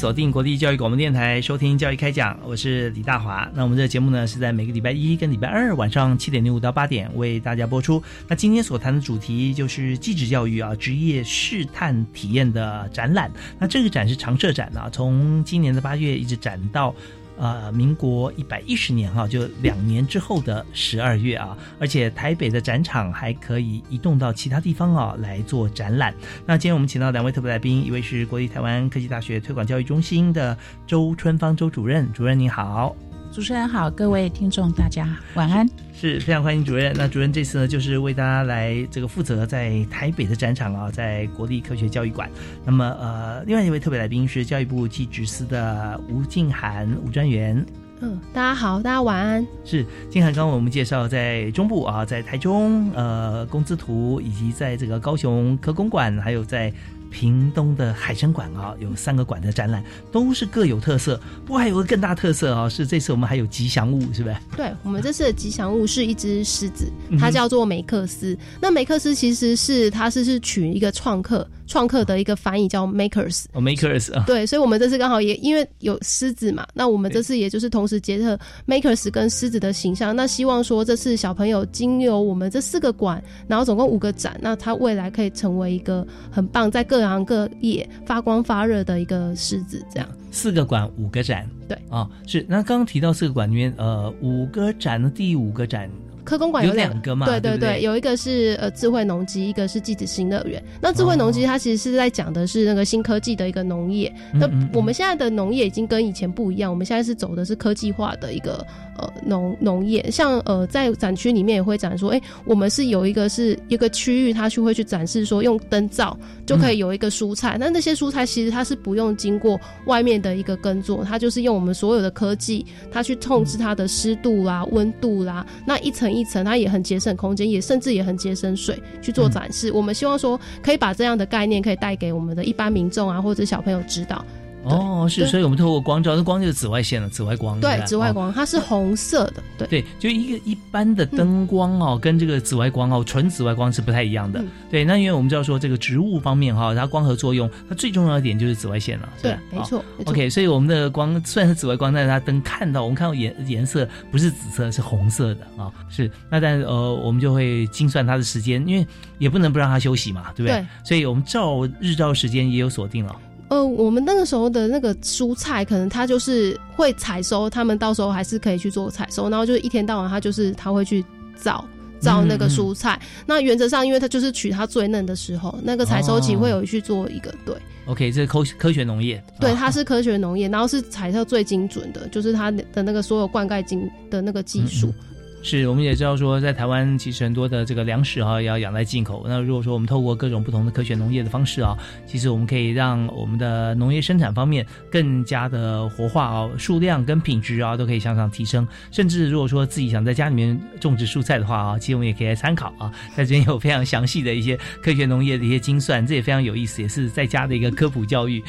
[0.00, 3.46] 锁定国立教育广播电台，收听教育开讲，我是李大华。
[3.52, 8.02] 那我们这个节目呢，是在每个礼拜一跟礼拜二晚上七点零五到八点为大家播出。
[8.26, 13.30] 那今天所谈的主题就是技职教育啊，职业试探体验的展览。
[13.58, 16.94] 那这个展是常设展啊，从今年的八月一直展到。
[17.40, 26.14] 呃，民国一百一十年哈，就两年之后的十二月啊，而且台北的展场还可以移动到其他地方啊来做展览。
[26.44, 30.54] 那今天我们请到两位特别来宾，一位是国立台湾科技大学推广教育中心的
[30.86, 32.94] 周春芳周主任，主任您好。
[33.32, 35.64] 主持人好，各位听众大家晚安，
[35.94, 36.92] 是非常欢迎主任。
[36.96, 42.28] 那主任这次呢，就是为大家来这个负责在台北的展场啊，在国立科学教育馆。
[42.64, 47.64] 那么呃，另外一位特别来宾是教育部技职司的吴静涵吴专员。
[48.00, 49.46] 嗯，大家好，大家晚安。
[49.64, 56.72] 是静涵，刚刚我们介绍在中部啊，在台中呃工资图，以及在这个高雄科工馆，还有在。
[57.10, 61.20] 屏东的海参馆啊，有三个馆的展览都是各有特色。
[61.44, 64.36] 不过还有个更大特色啊，是这次我们还有吉祥物，是不是？
[64.56, 68.38] 对，我们这次的吉祥物是一只狮子，它叫做梅克斯。
[68.60, 71.46] 那梅克斯其实是它是是取一个创客。
[71.70, 90.08] 创客的一个翻译叫 makers，哦 makers 啊，对，所以我们这次刚好也因为有狮子嘛，那我们这次也就是同时结合 makers 跟狮子的形象，那希望说这次小朋友经由我们这四个馆，然后总共五个展，那他未来可以成为一个很棒，在各行各业发光发热的一个狮子，这样。
[90.32, 95.88] 四个馆五个展，对，啊是，那刚刚提到四个馆里面，呃，五个展的第五个展。
[96.30, 97.26] 科工馆有两个嘛？
[97.26, 100.62] 对对对，有一个是呃智慧农机，一个是技子新乐园。
[100.80, 104.14] 那智慧农机它其实是在讲的是那个新科技的一个农业。
[104.32, 108.64] 那我们现在的农业已经跟以前不一样，我们现在是走的是科技化的一个
[109.00, 110.08] 呃农农业。
[110.10, 117.56] 像呃在展区里面也会展说，哎，我们是有一个是一个区域，它去会去展示说用灯罩就可以有一个蔬菜。
[117.58, 126.20] 那那些蔬菜其实它是不用经过外面的一个耕作，它就是用我们所有的科技，它去控制它的湿度啦、温度啦，那一层一。
[126.20, 129.72] 一层，它也很节省空间，也甚至也很节省水去做展示。
[129.72, 134.22] 我们希望说，可以把这样的概念可以带给我们的一般民众啊，或者小朋友知道。
[134.62, 137.58] 哦，是，所以我们透过光照，那光就是紫外线了，紫外光。
[137.60, 139.42] 对，紫外光，它是红色的。
[139.56, 144.44] 对，对，就一个一般的灯光哦，跟这个紫外光哦，纯紫外光是不太一样的。
[144.70, 149.08] 对，那因为我们知道说这个植物方面哈，它光合作用，它最重要的点就是紫外线了。
[149.22, 149.82] 对，没错。
[150.04, 155.72] OK，所以我们的光虽然是紫外光，但是它灯看到我们看到颜颜色不是紫色，是红色的啊。
[155.88, 158.86] 是，那但是呃，我们就会精算它的时间，因为
[159.18, 160.60] 也不能不让它休息嘛，对不对？
[160.60, 160.66] 对。
[160.84, 163.16] 所以我们照日照时间也有锁定了。
[163.50, 171.04] 呃，我们那个时候的那个蔬菜，可能他就是会采收，他们到时候还是可以去做采收，然后就是一天到晚他就是他会去
[171.42, 171.64] 找
[172.00, 173.00] 找那个蔬菜。
[173.26, 177.54] 那原则上，因为它就是取它最嫩的时候，那个采收期会有去做一个对。
[177.86, 184.94] OK，这是科科学农业，对，它是科学农业，然后是采收最精准的，就是它的那个所有灌溉精的那个技术。
[185.42, 189.24] 是，我们也知道说，在台湾其实很多的这个粮食啊，要仰赖进口。
[189.26, 191.74] 那如果说我们透过各种不同的科学农业的方式啊，
[192.06, 198.68] 其实我们可以让我们的农业生产方面更加的活化啊，数量跟品质啊都可以向上提升。
[198.90, 208.44] 甚至如果说自己想在家里面种植蔬菜的话啊，其实我们也可以来参考啊，在这边有非常详细的一些科学农业的一些精算，这也非常有意思，也是在家的一个科普教育。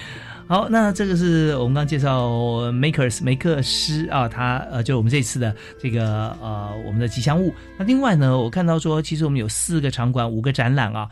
[0.51, 2.27] 好，那这个是我们刚介绍
[2.73, 7.53] makers 梅克斯啊，他呃，就是我们这次的这个呃，我们的吉祥物。
[7.77, 11.07] 那另外呢，我看到说，其实我们有四个场馆，五个展览啊，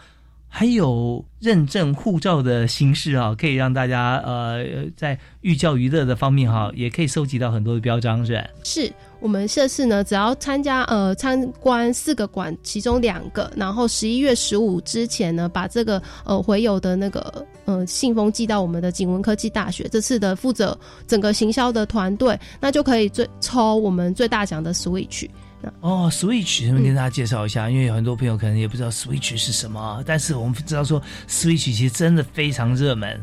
[0.50, 4.66] 还有认证护照的形式啊，可以让大家呃，
[4.98, 8.48] 在寓教于乐的方面哈，也可以收集到很多的标章，是吧？
[8.64, 8.92] 是。
[9.22, 19.90] 我们这次呢，只要参加呃参观四个馆，其中两个，然后十一月十五之前呢，把这个呃回邮的那个呃信封寄到我们的景文科技大学。
[19.92, 25.28] 这次的负责整个行销的团队，那就可以最抽我们最大奖的 Switch。
[25.82, 27.70] 哦，Switch，能不能跟大家介绍一下？
[27.70, 33.20] 因为有很多朋友可能也不知道 Switch 是什么，但是我们知道说 Switch 其实真的非常热门。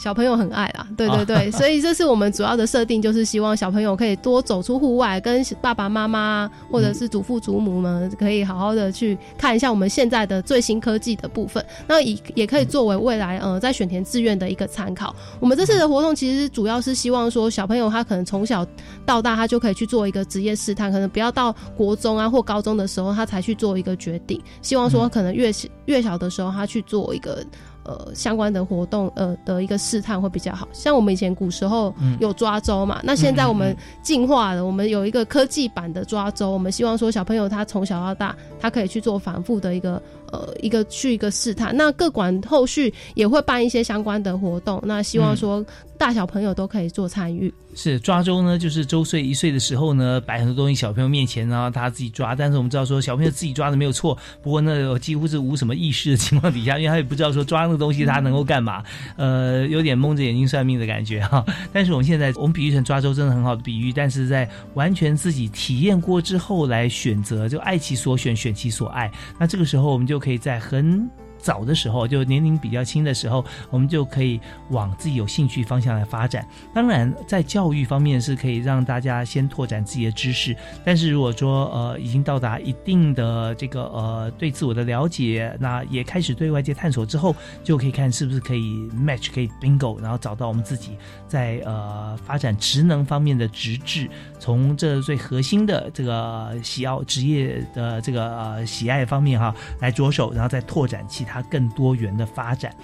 [0.00, 15.14] 小朋友很爱啦，对对对， 所以这是我们主要的设定，就是希望小朋友可以多走出户外，跟爸爸妈妈或者是祖父祖母们可以好好的去看一下我们现在的最新科技的部分，那也也可以作为未来呃在选填志愿的一个参考。
[15.40, 18.64] 我们这次的活动其实主要是希望说小朋友他可能从小
[19.04, 25.50] 到大他就可以去做一个职业试探，可能不要到国中啊或高中的时候他才去做一个决定，希望说可能越
[25.86, 27.44] 越小的时候他去做一个。
[27.88, 30.68] 呃，相关的活动，呃的一个试探会比较好。
[30.74, 36.50] 像我们以前古时候有抓周嘛，那现在我们进化了，我们有一个科技版的抓周。
[36.50, 41.76] 我们希望说小朋友他从小到大，他可以去做反复的一个呃一个去一个试探。
[41.76, 45.64] 那各馆后续也会办一些相关的活动，那希望说
[45.96, 47.52] 大小朋友都可以做参与。
[47.74, 52.34] 是抓周呢，就是周岁一岁的时候呢，摆很多东西小朋友面前然后他自己抓。
[52.34, 58.82] 但是我们知道说小朋友自己抓的没有错，不过那几乎是无什么意识的情况底下，因为他也不知道说抓那个东西他能够干嘛，
[59.16, 61.44] 呃，有点蒙着眼睛算命的感觉哈。
[61.72, 63.92] 但是我们现在我们比喻成抓周，真的很好的比喻。
[63.92, 69.12] 但是在完全自己体验过之后来选择，就爱其所选，选其所爱。
[69.38, 76.44] 那这个时候我们就不可以再哼早的时候，就年龄比较轻的时候，我们就可以往自己有兴趣方向来发展。
[76.74, 80.56] 当然，在教育方面是可以让大家先拓展自己的知识。
[80.84, 90.96] 但是如果说呃已经到达一定的这个呃对自我的了解，那也开始对外界探索之后，就可以看是不是可以 match 可以 bingo，然后找到我们自己
[91.28, 101.27] 在呃发展职能方面的职志，从这最核心的这个喜好职业的这个呃喜爱方面哈来着手，然后再拓展其。
[101.28, 102.74] 它更多元的发展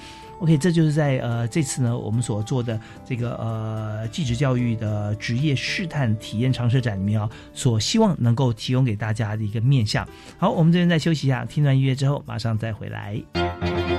[0.40, 10.06] ，OK，这就是在呃这次呢我们所做的这个呃继职教育的职业试探体验尝试展里面啊，所希望能够提供给大家的一个面向。
[10.38, 13.93] 好，我们这边再休息一下，听段音乐之后马上再回来。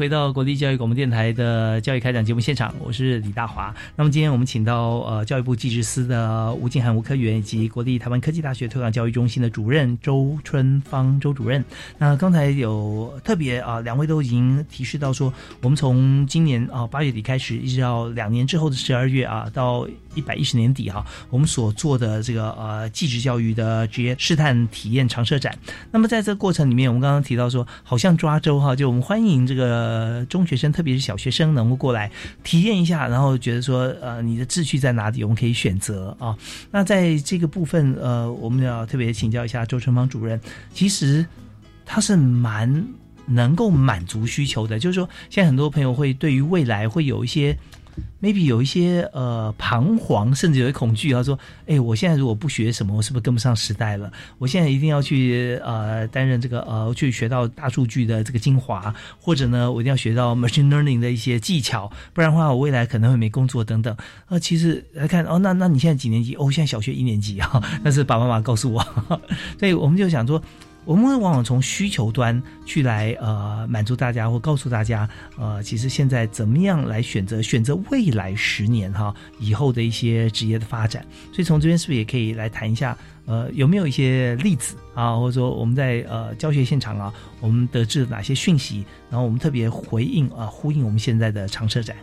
[0.00, 3.74] 回到国立教育广播电台的教育开讲节目现场，我是李大华。
[3.96, 11.62] 那么今天我们请到呃教育部技职司的吴静涵吴科员以及国立台湾科技大学推广教育中心的主任周春芳周主任。
[11.98, 15.30] 那刚才有特别啊，两位都已经提示到说，
[15.60, 25.54] 我们从今年啊八月底开始，一直到两年之后的十二月啊，到一百一十年底哈，我们所做的这个呃技职教育的职业试探体验常设展。
[25.90, 29.46] 那么在这个过程里面，我们刚刚提到说，好像抓周哈，就我们欢迎。
[29.50, 32.10] 这个呃中学生，特别是小学生，能够过来
[32.44, 35.24] 体验一下，然后觉得说，呃，你的志趣在哪里？
[35.24, 36.36] 我们可以选择啊。
[36.70, 40.40] 那在这个部分，呃，我们要特别请教一下周春芳主任。
[40.72, 41.26] 其实
[41.84, 42.86] 他是蛮
[43.26, 47.58] 能够满足需求的，就是说，现在很多朋友会对于未来会有一些。
[48.22, 51.12] Maybe 有一些呃彷徨，甚至有些恐惧。
[51.12, 54.10] 他说：“哎，我现在如果不学什么，我是不是跟不上时代了？
[54.38, 63.96] 我现在一定要去呃担任这个呃去学到大数据的这个精华，或者呢，我一定要学到 machine learning 的一些技巧，不然的话，我未来可能会没工作等等。
[64.28, 66.34] 呃，其实来看哦，那那你现在几年级？
[66.36, 68.86] 哦，现在小学一年级啊， 那是爸爸妈妈告诉我。
[69.58, 70.42] 所以我们就想说。”
[70.84, 75.08] 我们会往往从需求端去来呃满足大家或告诉大家
[75.38, 91.94] 呃其实现在怎么样来选择选择未来十年哈以后的一些职业的发展，所以从这边是不是也可以来谈一下呃有没有一些例子啊或者说我们在呃教学现场啊我们得知哪些讯息，然后我们特别回应啊呼应我们现在的常设展。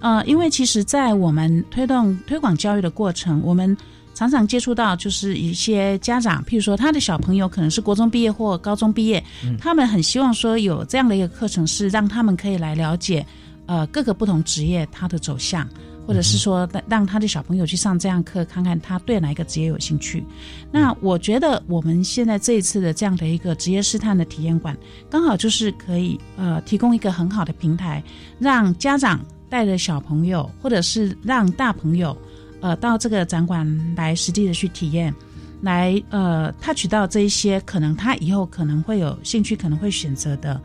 [0.00, 3.76] 呃，因为其实，在我们推动推广教育的过程，我们。
[4.18, 9.22] 常常接触到就是一些家长，譬如说他的小朋友可能是国中毕业或高中毕业，
[9.60, 13.24] 他们很希望说有这样的一个课程，是让他们可以来了解，
[13.66, 15.68] 呃，各个不同职业它的走向，
[16.04, 20.24] 或者是说让他的小朋友去上这样课，看看他对哪一个职业有兴趣。
[20.72, 24.76] 那我觉得我们现在这一次的这样的一个职业试探的体验馆，
[25.08, 28.02] 刚好就是可以呃提供一个很好的平台，
[28.40, 32.18] 让家长带着小朋友，或者是让大朋友。
[32.60, 35.14] 呃，到这个展馆来实际的去体验，
[35.62, 40.60] 来呃，他取到这一些可能他以后可能会有兴趣，可能会选择的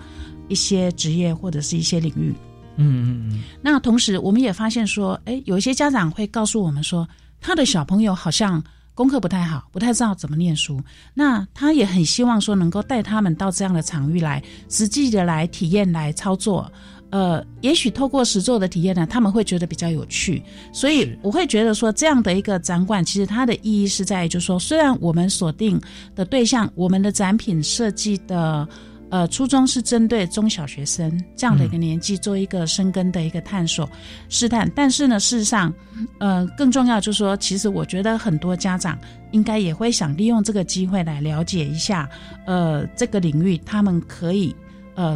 [0.47, 2.33] 一些职业或者是一些领域。
[2.77, 3.43] 嗯嗯嗯。
[3.61, 7.07] 那同时，我们也发现说，哎，有一些家长会告诉我们说，
[7.39, 8.63] 他的小朋友好像
[8.95, 10.81] 功课不太好，不太知道怎么念书。
[11.13, 16.71] 那他也很希望说，能够带他们到这样的场域来，实际的来体验、来操作。
[17.13, 20.41] 呃，也许透过实作的体验呢，他们会觉得比较有趣，
[20.71, 25.79] 所以我会觉得说，这样的一个展馆，其实它的意义是在，就是说，虽然我们锁定
[26.15, 28.67] 的对象，我们的展品设计的，
[29.11, 33.87] 呃，初衷是针对中小学生这样的一个年纪做一个深根的一个探索
[34.27, 35.71] 试探，但是呢，事实上，
[36.17, 38.97] 呃，更重要就是说，其实我觉得很多家长
[39.29, 42.09] 应该也会想利用这个机会来了解一下，
[42.47, 44.55] 呃，这个领域他们可以，
[44.95, 45.15] 呃。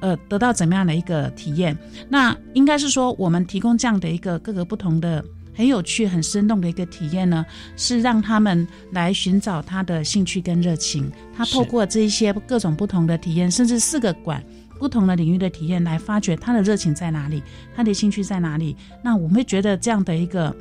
[0.00, 1.76] 呃，得到怎么样的一个体验？
[2.08, 5.24] 那应该是说，我们提供这样的一个各个不同的、
[5.54, 7.44] 很有趣、很生动的一个体验呢，
[7.76, 11.10] 是让他们来寻找他的兴趣跟热情。
[11.36, 14.42] 他透过这一些各种不同的体验，甚至四个馆
[14.78, 17.42] 不同的领域的体验，来发掘他的热情在哪里，
[17.76, 18.76] 他的兴趣在哪里。
[19.02, 20.54] 那我们会觉得这样的一个。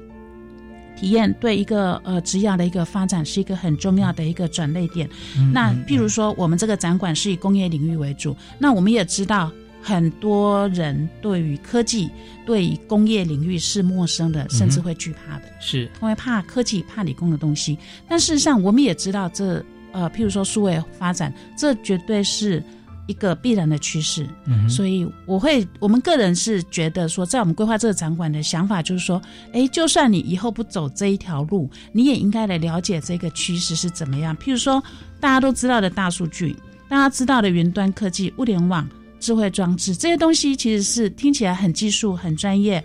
[1.00, 5.10] 体验对一个呃职业的一个发展是一个很重要的一个转类点。
[5.54, 9.50] 那譬如说，我们这个展馆是以工业领域为主，那我们也知道
[9.82, 12.10] 很多人对于科技、
[12.46, 17.78] 对于工业领域是陌生的，甚至会惧怕的，是因为怕科技、怕理工的东西。
[18.08, 22.62] 但事实上，我们也知道这呃，譬如说数位发展，这绝对是。
[23.10, 24.30] 一个必然的趋势，
[24.70, 29.20] 所以我会，我们个人是觉得说，在我们规划这个展馆的想法就是说，
[29.52, 34.38] 哎，就算你以后不走这一条路，你也应该来了解这个趋势是怎么样。
[34.38, 34.84] 譬如说，
[35.20, 36.56] 大家都知道的大数据，
[36.88, 38.88] 大家知道的云端科技、物联网、
[39.20, 42.84] 智慧装置这些东西，其实是听起来很技术、很专业、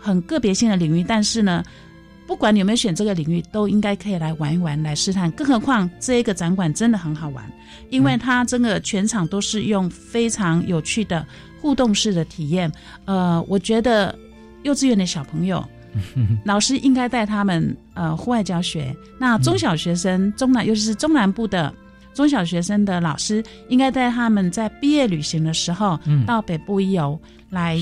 [0.00, 1.62] 很个别性的领域，但是呢。
[2.26, 5.30] 不管你有没有选这个领域，都应该可以来玩一玩，来试探。
[5.30, 7.44] 更何况这一个展馆真的很好玩，
[7.88, 11.24] 因为它真的全场都是用非常有趣的
[11.60, 12.70] 互动式的体验。
[13.04, 14.16] 呃，我觉得
[14.64, 15.64] 幼稚园的小朋友，
[16.44, 18.94] 老师应该带他们呃户外教学。
[19.18, 21.72] 那中小学生、中南，尤其是中南部的
[22.12, 27.18] 中小学生的老师，应该带他们在毕业旅行的时候到北部一游
[27.50, 27.78] 来。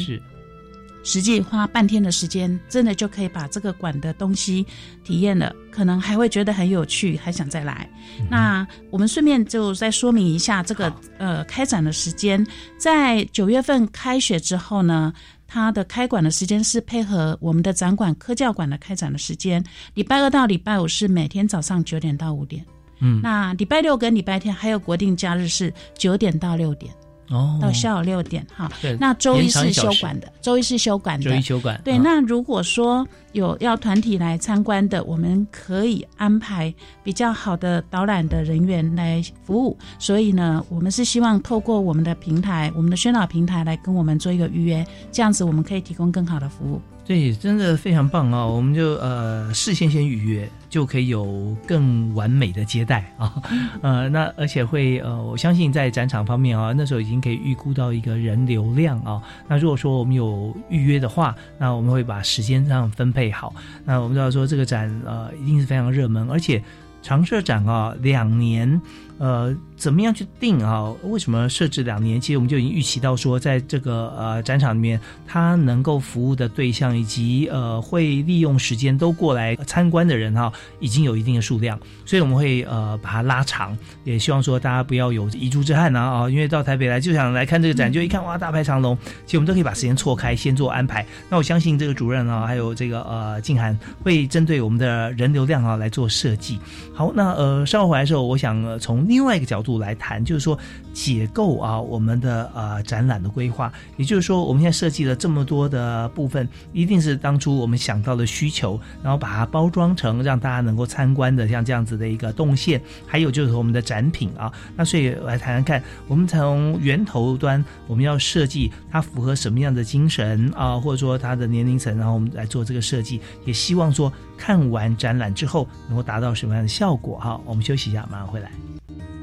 [1.05, 4.67] 实际花半天的时间，真的就可以把这个馆的东西
[5.05, 7.89] 体验了，可能还会觉得很有趣，还想再来。
[8.31, 12.45] 那我们顺便就再说明一下这个呃开展的时间，
[12.79, 15.13] 在九月份开学之后呢，
[15.47, 22.65] 它的开馆的时间是配合我们的展馆科教馆的开展的时间，礼拜二到礼拜五是每天早上九点到五点，
[23.01, 26.91] 嗯，那礼拜六跟礼拜天还有国定假日是九点到六点。
[27.29, 28.97] 哦到下午六点哈对。
[29.01, 36.73] 那周一是休馆的，周一是休馆的，周一休馆对，啊那如果说有要团体来参观的，我们可以安排
[37.03, 39.77] 比较好的导览的人员来服务。
[39.99, 46.81] 所以呢，我们是希望透过我们的平台，我们的宣导平台来跟我们做一个预约，这样子我们可以提供更好的服务。
[47.07, 48.47] 对，真的非常棒啊！
[48.47, 53.35] 我们就呃事先先预约，就可以有更完美的接待啊，
[53.83, 59.23] 呃，那而且会呃，我相信在展场方面啊，那时候已经可以预估到一个人流量啊。
[59.47, 63.55] 那如果说我们有预约的话，那我们会把时间上分配好。
[63.85, 66.63] 那我们知道说这个展呃一定是非常热门，而且
[67.03, 68.81] 常设展啊两年。
[69.19, 70.93] 呃，怎么样去定啊？
[71.05, 72.21] 为什么设置两年？
[72.21, 91.07] 其实我们就已经预期到说，在这个呃展场里面，它能够服务的对象以及呃会利用时间都过来参观的人哈、已经有一定的数量，所以我们会呃把它拉长，也希望说大家不要有遗珠之憾啊啊，因为到台北来就想来看这个展，就一看哇大排长龙，其实我们都可以把时间错开，先做安排。
[91.31, 96.59] 那我相信这个主任啊，还有这个呃静涵会针对我们的人流量啊来做设计。
[96.93, 100.59] 好，那呃稍后回来的时候，我想、呃、从另外一个角度来谈，就是说
[100.93, 114.53] 解构啊我们的呃展览的规划，也就是说我们现在设计了这么多的部分，一定是当初我们想到的需求，然后把它包装成让大家能够参观的像这样子的一个动线，还有就是我们的展品啊。
[114.75, 127.41] 那所以来谈谈看，我们从源头端我们要设计它符合什么样的精神啊，或者说它的年龄层，然后我们来做这个设计，也希望说看完展览之后能够达到什么样的效果哈。
[127.45, 128.51] 我们休息一下，马上回来。
[128.89, 129.14] Bye.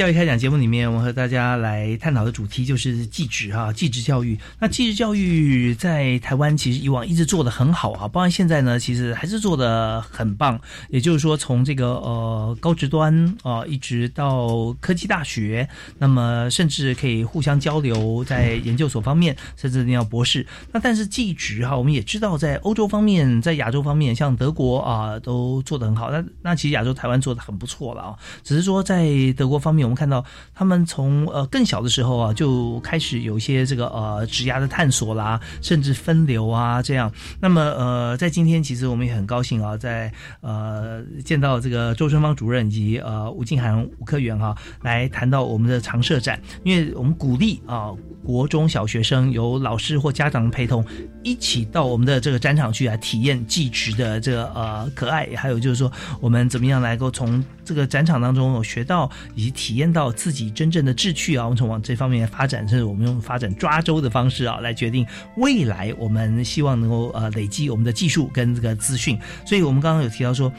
[0.00, 4.38] 教育开讲节目里面，我和大家来探讨的主题就是技职哈，技职教育。
[4.58, 10.58] 那技职教育在台湾其实以往一直做的很好啊，包括现在呢，其实还是做的很棒。
[10.88, 20.46] 也就是说，从这个呃高职端啊、一直到科技大学，那么甚至可以互相交流，在研究所方面，甚至你要博士。
[20.72, 26.10] 那但是技职哈，我们也知道，在欧洲方面，在亚洲方面，像德国啊、都做得很好。
[26.10, 30.24] 那那其实亚洲台湾做的很不错了啊，只是说在德国方面，我我们看到
[30.54, 37.12] 他们从呃更小的时候啊，就开始有一些这个呃职涯的探索啦，甚至分流啊这样。
[37.40, 40.12] 那么呃，在今天其实我们也很高兴啊，在
[40.42, 47.90] 呃见到这个周春芳主任以及呃吴静涵吴科员哈、来谈到我们的常设展，因为我们鼓励啊
[48.24, 50.84] 国中小学生由老师或家长陪同，
[51.24, 65.06] 一起到我们的这个展场去来体验技职的这个呃可爱，还有就是说我们怎么样来够从这个展场当中有学到以及体验到自己真正的志趣啊，我们从往这方面发展，甚至我们用发展抓周的方式啊，来决定
[65.36, 69.16] 未来我们希望能够呃累积我们的技术跟这个资讯。
[69.46, 70.52] 所以我们刚刚有提到说，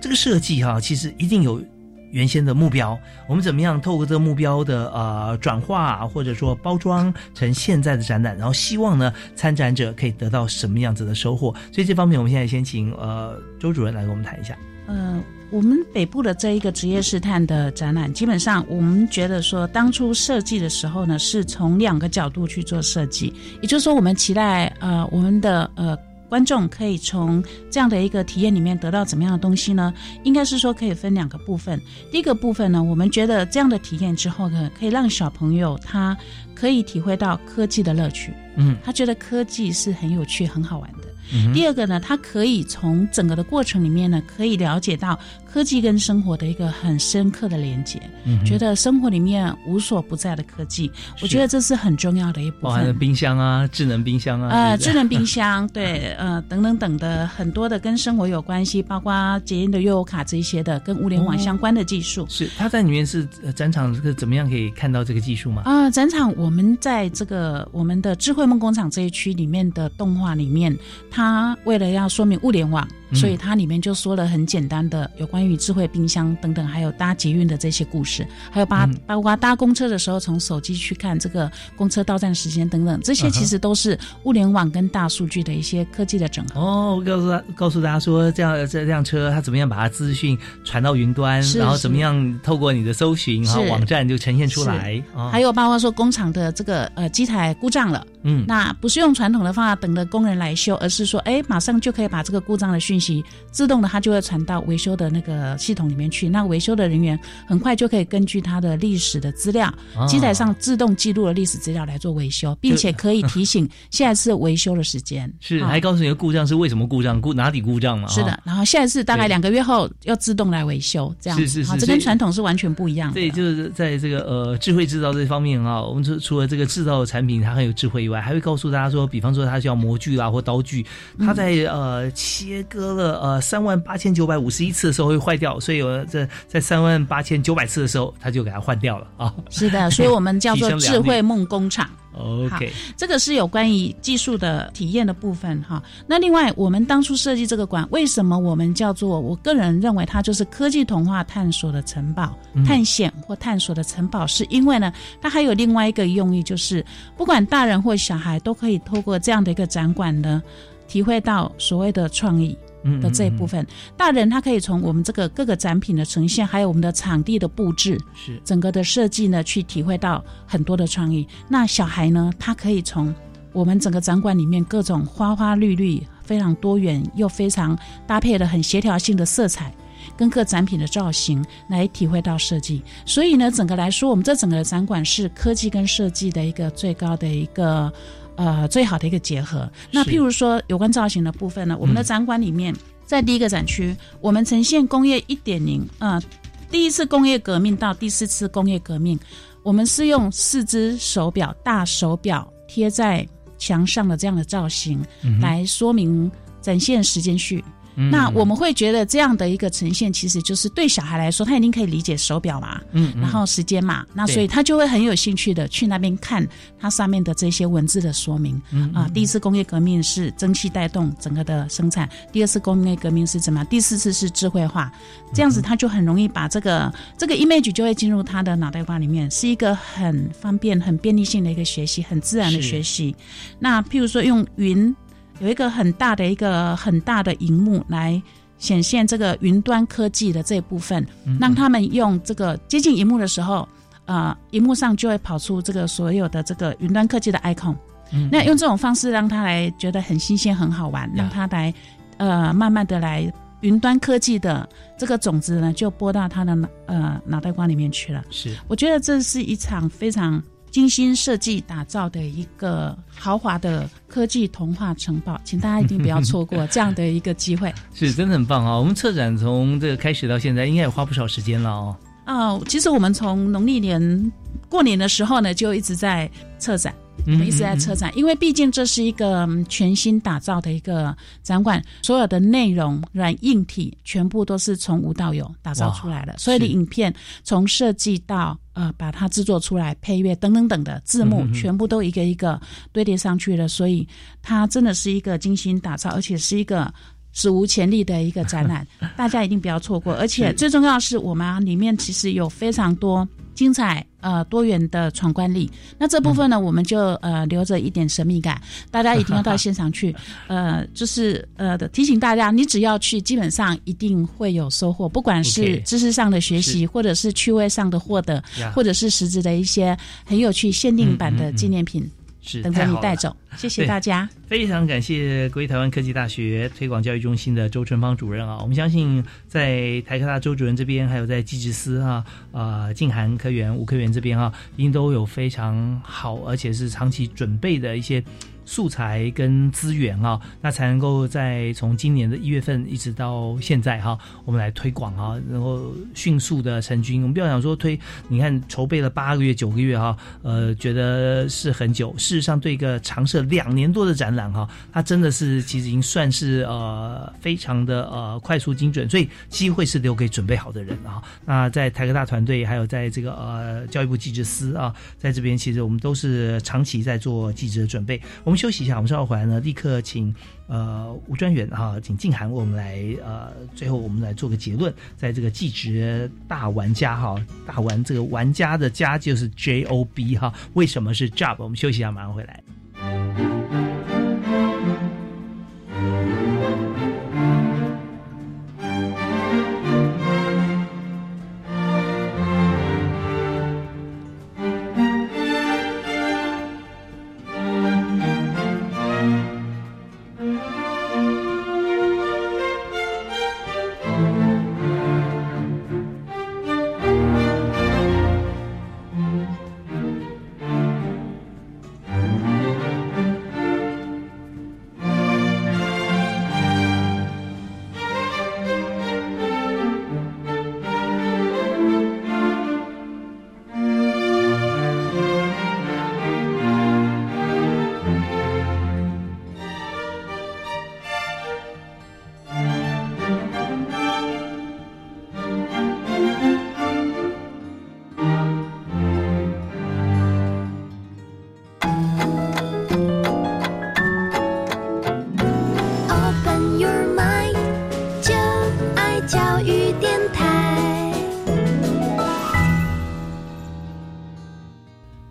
[0.00, 1.64] 这个设计哈、其实一定有。
[2.10, 2.98] 原先的目标，
[3.28, 11.54] 我们怎么样透过这个目标的呃转化，或者说包装成现在的展览，然后希望呢参展者可以得到什么样子的收获？
[11.70, 14.56] 所以这方面，我们现在先请呃周主任来跟我们谈一下。
[14.86, 23.32] 呃，我们北部的这一个职业试探的展览，基本上我们觉得说，当初设计的时候呢，是从两个角度去做设计，
[23.62, 25.96] 也就是说，我们期待呃我们的呃。
[26.28, 29.94] 观众可以从这样的一个体验里面得到怎么样的东西呢？
[30.24, 31.80] 应该是说可以分两个部分。
[32.12, 36.14] 第一个部分呢，我们觉得这样的体验之后呢，可以让小朋友他
[36.54, 41.07] 可以体会到科技的乐趣，嗯，他觉得科技是很有趣、很好玩的。
[41.52, 45.18] 第二个呢，他可以从整个的过程里面呢，可以了解到
[45.50, 50.90] 科技跟生活的一个很深刻的连接，嗯觉得生活里面无所不在的科技，
[51.22, 52.62] 我觉得这是很重要的一部分。
[52.62, 62.26] 包含了冰箱啊，智能冰箱啊，呃，智能冰箱， 对，呃，等等等的很多的跟生活有关系，包括捷运的悠游卡这一些的，跟物联网相关的技术。
[62.28, 65.62] 是它在里面是呃展场这个怎么样可以看到这个技术吗？
[65.64, 70.76] 啊、展场我们在这个我们的智慧梦工厂这一区里面的动画里面，
[71.10, 78.94] 它为了要说明物联网，嗯所以它里面就说了很简单的有关于智慧冰箱等等，还有搭捷运的这些故事，还有包嗯。
[79.06, 86.60] 包括搭公车的时候从手机去看这个公车到站时间等等，这些其实都是物联网跟大数据的一些科技的整合。
[86.60, 95.02] 哦，我告诉他，告诉大家说，这样这辆车它怎么样把它资讯传到云端，是然后怎么样透过你的搜寻，然后网站就呈现出来。
[95.14, 95.28] 哦。
[95.32, 98.44] 还有包括说工厂的这个呃机台故障了，嗯。
[98.46, 106.28] 那不是用传统的方法等着工人来修，而是说，哎，马上就可以把这个故障的讯息自动的，它就会传到维修的那个系统里面去。
[106.28, 115.32] 那维修的人员很快就可以根据它的历史的资料哦，机台上自动记录了历史资料来做维修，并且可以提醒下一次维修的时间。
[115.40, 118.08] 是，啊还告诉你的故障是为什么故障，故哪里故障嘛？
[118.08, 123.14] 是的，然后下一次大概两个月后要自动来维修，这样子是是是好这跟传统是完全不一样的。
[123.14, 130.84] 对，就是在这个呃智慧制造这方面啊，我们除除了这个制造的产品它很有智慧以外，还会告诉大家说，比方说它需要模具啦或刀具，
[131.18, 139.34] 它在、呃切割了呃三万八千九百五十一次的时候会坏掉，所以我这在三万八千九百次的时候，他就给它换掉了啊。
[139.50, 141.88] 是的，所以我们叫做 智慧梦工厂。
[142.20, 145.80] OK，这个是有关于技术的体验的部分哈。
[146.04, 149.20] 那另外，我们当初设计这个馆，为什么我们叫做？
[149.20, 156.84] 我个人认为它就是科技童话探索的城堡、嗯探险或探索的城堡，是因为呢，它还有另外一个用意，就是
[157.16, 160.42] 不管大人或小孩都可以透过这样的一个展馆呢，
[160.88, 162.58] 体会到所谓的创意。
[162.82, 163.66] 嗯的这一部分，
[163.96, 171.26] 大人他可以从我们这个各个展品的呈现，还有我们的场地的布置，是整个的设计呢，去体会到很多的创意。
[171.48, 173.14] 那小孩呢，他可以从
[173.52, 179.72] 我们整个展馆里面各种花花绿绿、非常多元又非常搭配的很协调性的色彩。
[180.16, 187.92] 跟各展品的造型来体会到设计，所以呢，整个来说，我们这整个的展馆是科技跟设计的一个最高的一个
[188.38, 189.68] 呃最好的一个结合。
[189.90, 192.74] 那譬如说有关造型的部分呢，我们的展馆里面，
[193.04, 196.22] 在第一个展区，我们呈现工业一点零，呃，
[196.70, 199.18] 第一次工业革命到第四次工业革命，
[199.62, 203.26] 我们是用四只手表大手表贴在
[203.58, 206.30] 墙上的这样的造型，嗯来说明
[206.60, 207.64] 展现时间序。
[207.98, 216.46] 嗯那我们会觉得这样的一个呈现，其实就是对小孩来说，他一定可以理解手表嘛，嗯嗯然后时间嘛，那所以他就会很有兴趣的去那边看
[216.78, 218.60] 它上面的这些文字的说明。
[218.70, 223.66] 嗯啊，第一次工业革命是蒸汽带动整个的生产，第二次工业革命是怎么样？
[223.68, 224.92] 第四次是智慧化，
[225.34, 233.14] 这样子他就很容易把这个这个 image 就会进入他的脑袋瓜里面，是一个很方便、很便利性的一个学习，很自然的学习。
[233.58, 234.94] 那譬如说用云
[235.40, 238.20] 有一个很大的一个很大的荧幕来。
[238.60, 243.68] 显现这个云端科技的这一部分，嗯让他们用这个接近荧幕的时候，
[244.06, 247.76] 呃，荧幕上就会跑出这个所有的这个云端科技的 icon。
[248.10, 251.72] 嗯那用这种方式让他来觉得很新鲜、很好玩，让他来
[252.16, 254.68] 呃慢慢的来云端科技的
[254.98, 258.24] 这个种子呢，就播到他的脑呃脑袋瓜里面去了。
[258.28, 267.72] 是我觉得这是一场非常精心设计打造的一个豪华的科技童话城堡，请大家一定不要错过这样的一个机会。
[267.94, 268.76] 是，真的很棒啊！
[268.76, 271.96] 我们策展从这个开始到现在，应该也花不少时间了哦。
[272.26, 274.32] 哦，其实我们从农历年
[274.68, 276.94] 过年的时候呢，就一直在策展，
[277.24, 292.60] 我们一直在策展，因为毕竟这是一个嗯全新打造的一个展馆，所有的内容软硬体全部都是从无到有打造出来的，所有的影片从设计到呃把它制作出来，配乐等等等的字幕全部都一个一个
[292.92, 294.06] 堆叠上去了，所以
[294.40, 296.92] 它真的是一个精心打造，而且是一个。
[297.30, 300.14] 史无前例的一个展览， 大家一定不要错过。
[300.14, 305.68] 而且最重要的是，我们、啊、里面其实有非常多精彩呃多元的闯关力。
[305.98, 310.14] 那这部分呢，我们就呃留着一点神秘感，大家一定要到现场去。
[310.46, 318.40] 呃，就是呃的提醒大家，你只要去，基本上一定会有收获，不管是知识上的学习，或者是趣味上的获得，
[318.72, 322.08] 或者是实质的一些很有趣限定版的纪念品，
[322.48, 323.36] 是等着太好了你带走。
[323.56, 324.28] 谢谢大家。
[324.46, 328.58] 非常感谢国立台湾科技大学推广教育中心的周春芳主任啊！
[328.62, 338.22] 我们相信在台科大周主任这边，还有在技职司啊、呃静涵科员、吴科员这边啊，一定都有非常好而且是长期准备的一些
[338.68, 347.22] 素材跟资源啊，那才能够在从今年的一月份一直到现在哈，我们来推广啊，然后迅速的成军。
[347.22, 347.98] 我们不要想说推，
[348.28, 352.14] 你看筹备了八个月、九个月哈，呃，觉得是很久。
[352.18, 361.22] 事实上，对一个长设两年多的展览哈，它真的是其实已经算是呃非常的呃快速精准，所以机会是留给准备好的人啊。
[361.46, 368.20] 那在台科大团队，还有在这个呃教育部记者司啊，在这边其实我们都是长期在做记者准备。
[368.44, 370.34] 我们休息一下，我们稍后回来呢，立刻请
[370.66, 381.56] 呃吴专员哈，请静涵为我们来呃最后我们来做个结论，在这个技职大玩家哈，大玩这个玩家的家就是 J O B 哈，为什么是 Job？
[381.58, 382.62] 我们休息一下，马上回来。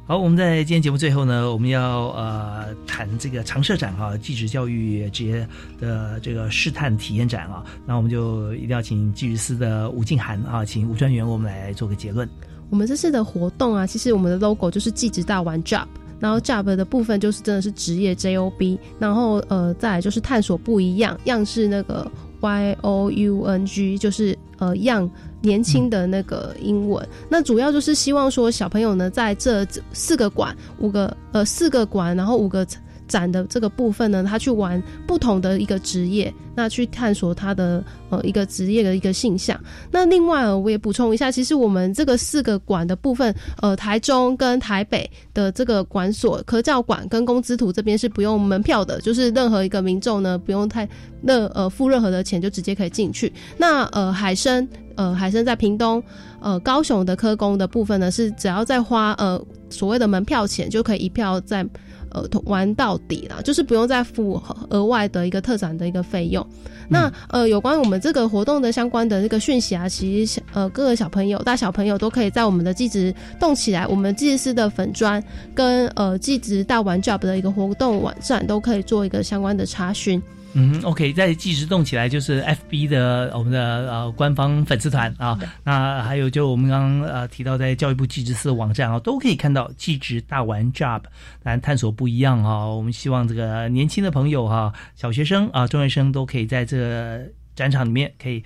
[0.08, 5.46] 好，我们在今天节目最后呢，我们要呃谈这个常设展啊，继职教育职业
[5.82, 12.26] 的这个试探体验展啊，那我们就一定要请技职司的吴静涵啊，请吴专员我们来做个结论。
[12.70, 15.88] 我们这次的活动啊，其实我们的 logo 就是技职大玩 Job，
[16.22, 25.10] 然后 Job 的部分就是真的是职业 J O B，然后呃再来就是探索不一样，样是那个 Y O U N G，就是呃样
[25.42, 27.08] 年轻的那个英文。
[27.30, 32.66] 那主要就是希望说小朋友呢，在这四个馆、五个呃四个馆，然后五个。
[33.08, 39.60] 展的这个部分呢，他去玩不同的一个职业，那去探索他的呃一个职业的一个性向。
[39.92, 50.88] 那另外我也补充一下，其实我们这个四个馆的部分，呃，台中跟台北的这个馆所科教馆跟工资图这边是不用门票的，就是任何一个民众呢不用太
[51.22, 53.32] 那呃付任何的钱就直接可以进去。
[53.58, 56.04] 那呃海参呃海参在屏东
[56.42, 61.66] 呃高雄的科工的部分呢，是只要再花呃所谓的门票钱就可以一票在。
[62.12, 66.46] 呃，玩到底啦，就是不用再付额外的一个特展的一个费用。
[66.90, 75.22] 那呃，有关我们这个活动的相关的这个讯息啊，其实呃，各个小朋友、大小朋友都可以在我们的季职动起来，我们技师的粉砖
[75.54, 80.22] 跟呃季职大玩 Job 的一个活动网站都可以做一个相关的查询。
[80.54, 91.04] 嗯，OK，在即时动起来就是 FB 的我们的呃官方粉丝团啊，那还有就我们刚刚呃提到在教育部技职司的网站啊，都可以看到技职大玩 Job，
[91.44, 92.66] 来探索不一样啊。
[92.66, 97.22] 我们希望这个年轻的朋友哈，小学生啊、中学生都可以在这个
[97.56, 98.44] 展场里面可以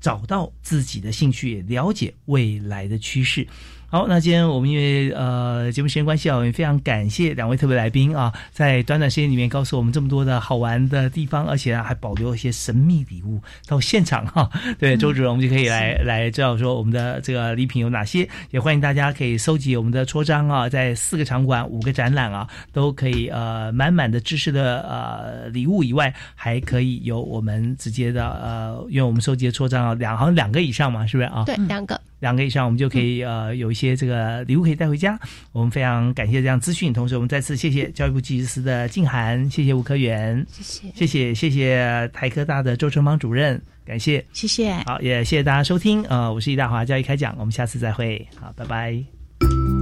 [0.00, 3.44] 找到自己的兴趣，也了解未来的趋势。
[3.90, 14.46] 好，那今天我们因为呃节目时间关系啊，我们非常感谢两位特别来宾啊，在短短时间里面告诉我们这么多的好玩的地方，而且呢还保留一些神秘礼物到现场哈。
[14.78, 31.44] 对，周主任，我们就可以来来知道说我们的这个礼品有哪些，也欢迎大家可以收集我们的戳章啊，在四个场馆、五个展览啊，都可以呃满满的知识的呃礼物以外，还可以有我们直接的呃，因为我们收集的戳章啊，两好像两个以上嘛，是不是啊？
[31.46, 31.98] 对，两个。
[32.20, 35.18] 两个以上，我们就可以呃有一些这个礼物可以带回家。
[35.52, 49.77] 我们非常感谢这样资讯，同时我们再次谢谢教育部技师司的静涵，谢谢吴科员，谢谢，谢谢谢谢台科大的周成邦主任，感谢，谢谢，好，也谢谢大家收听，呃，我是易大华教育开讲，我们下次再会，好，拜拜。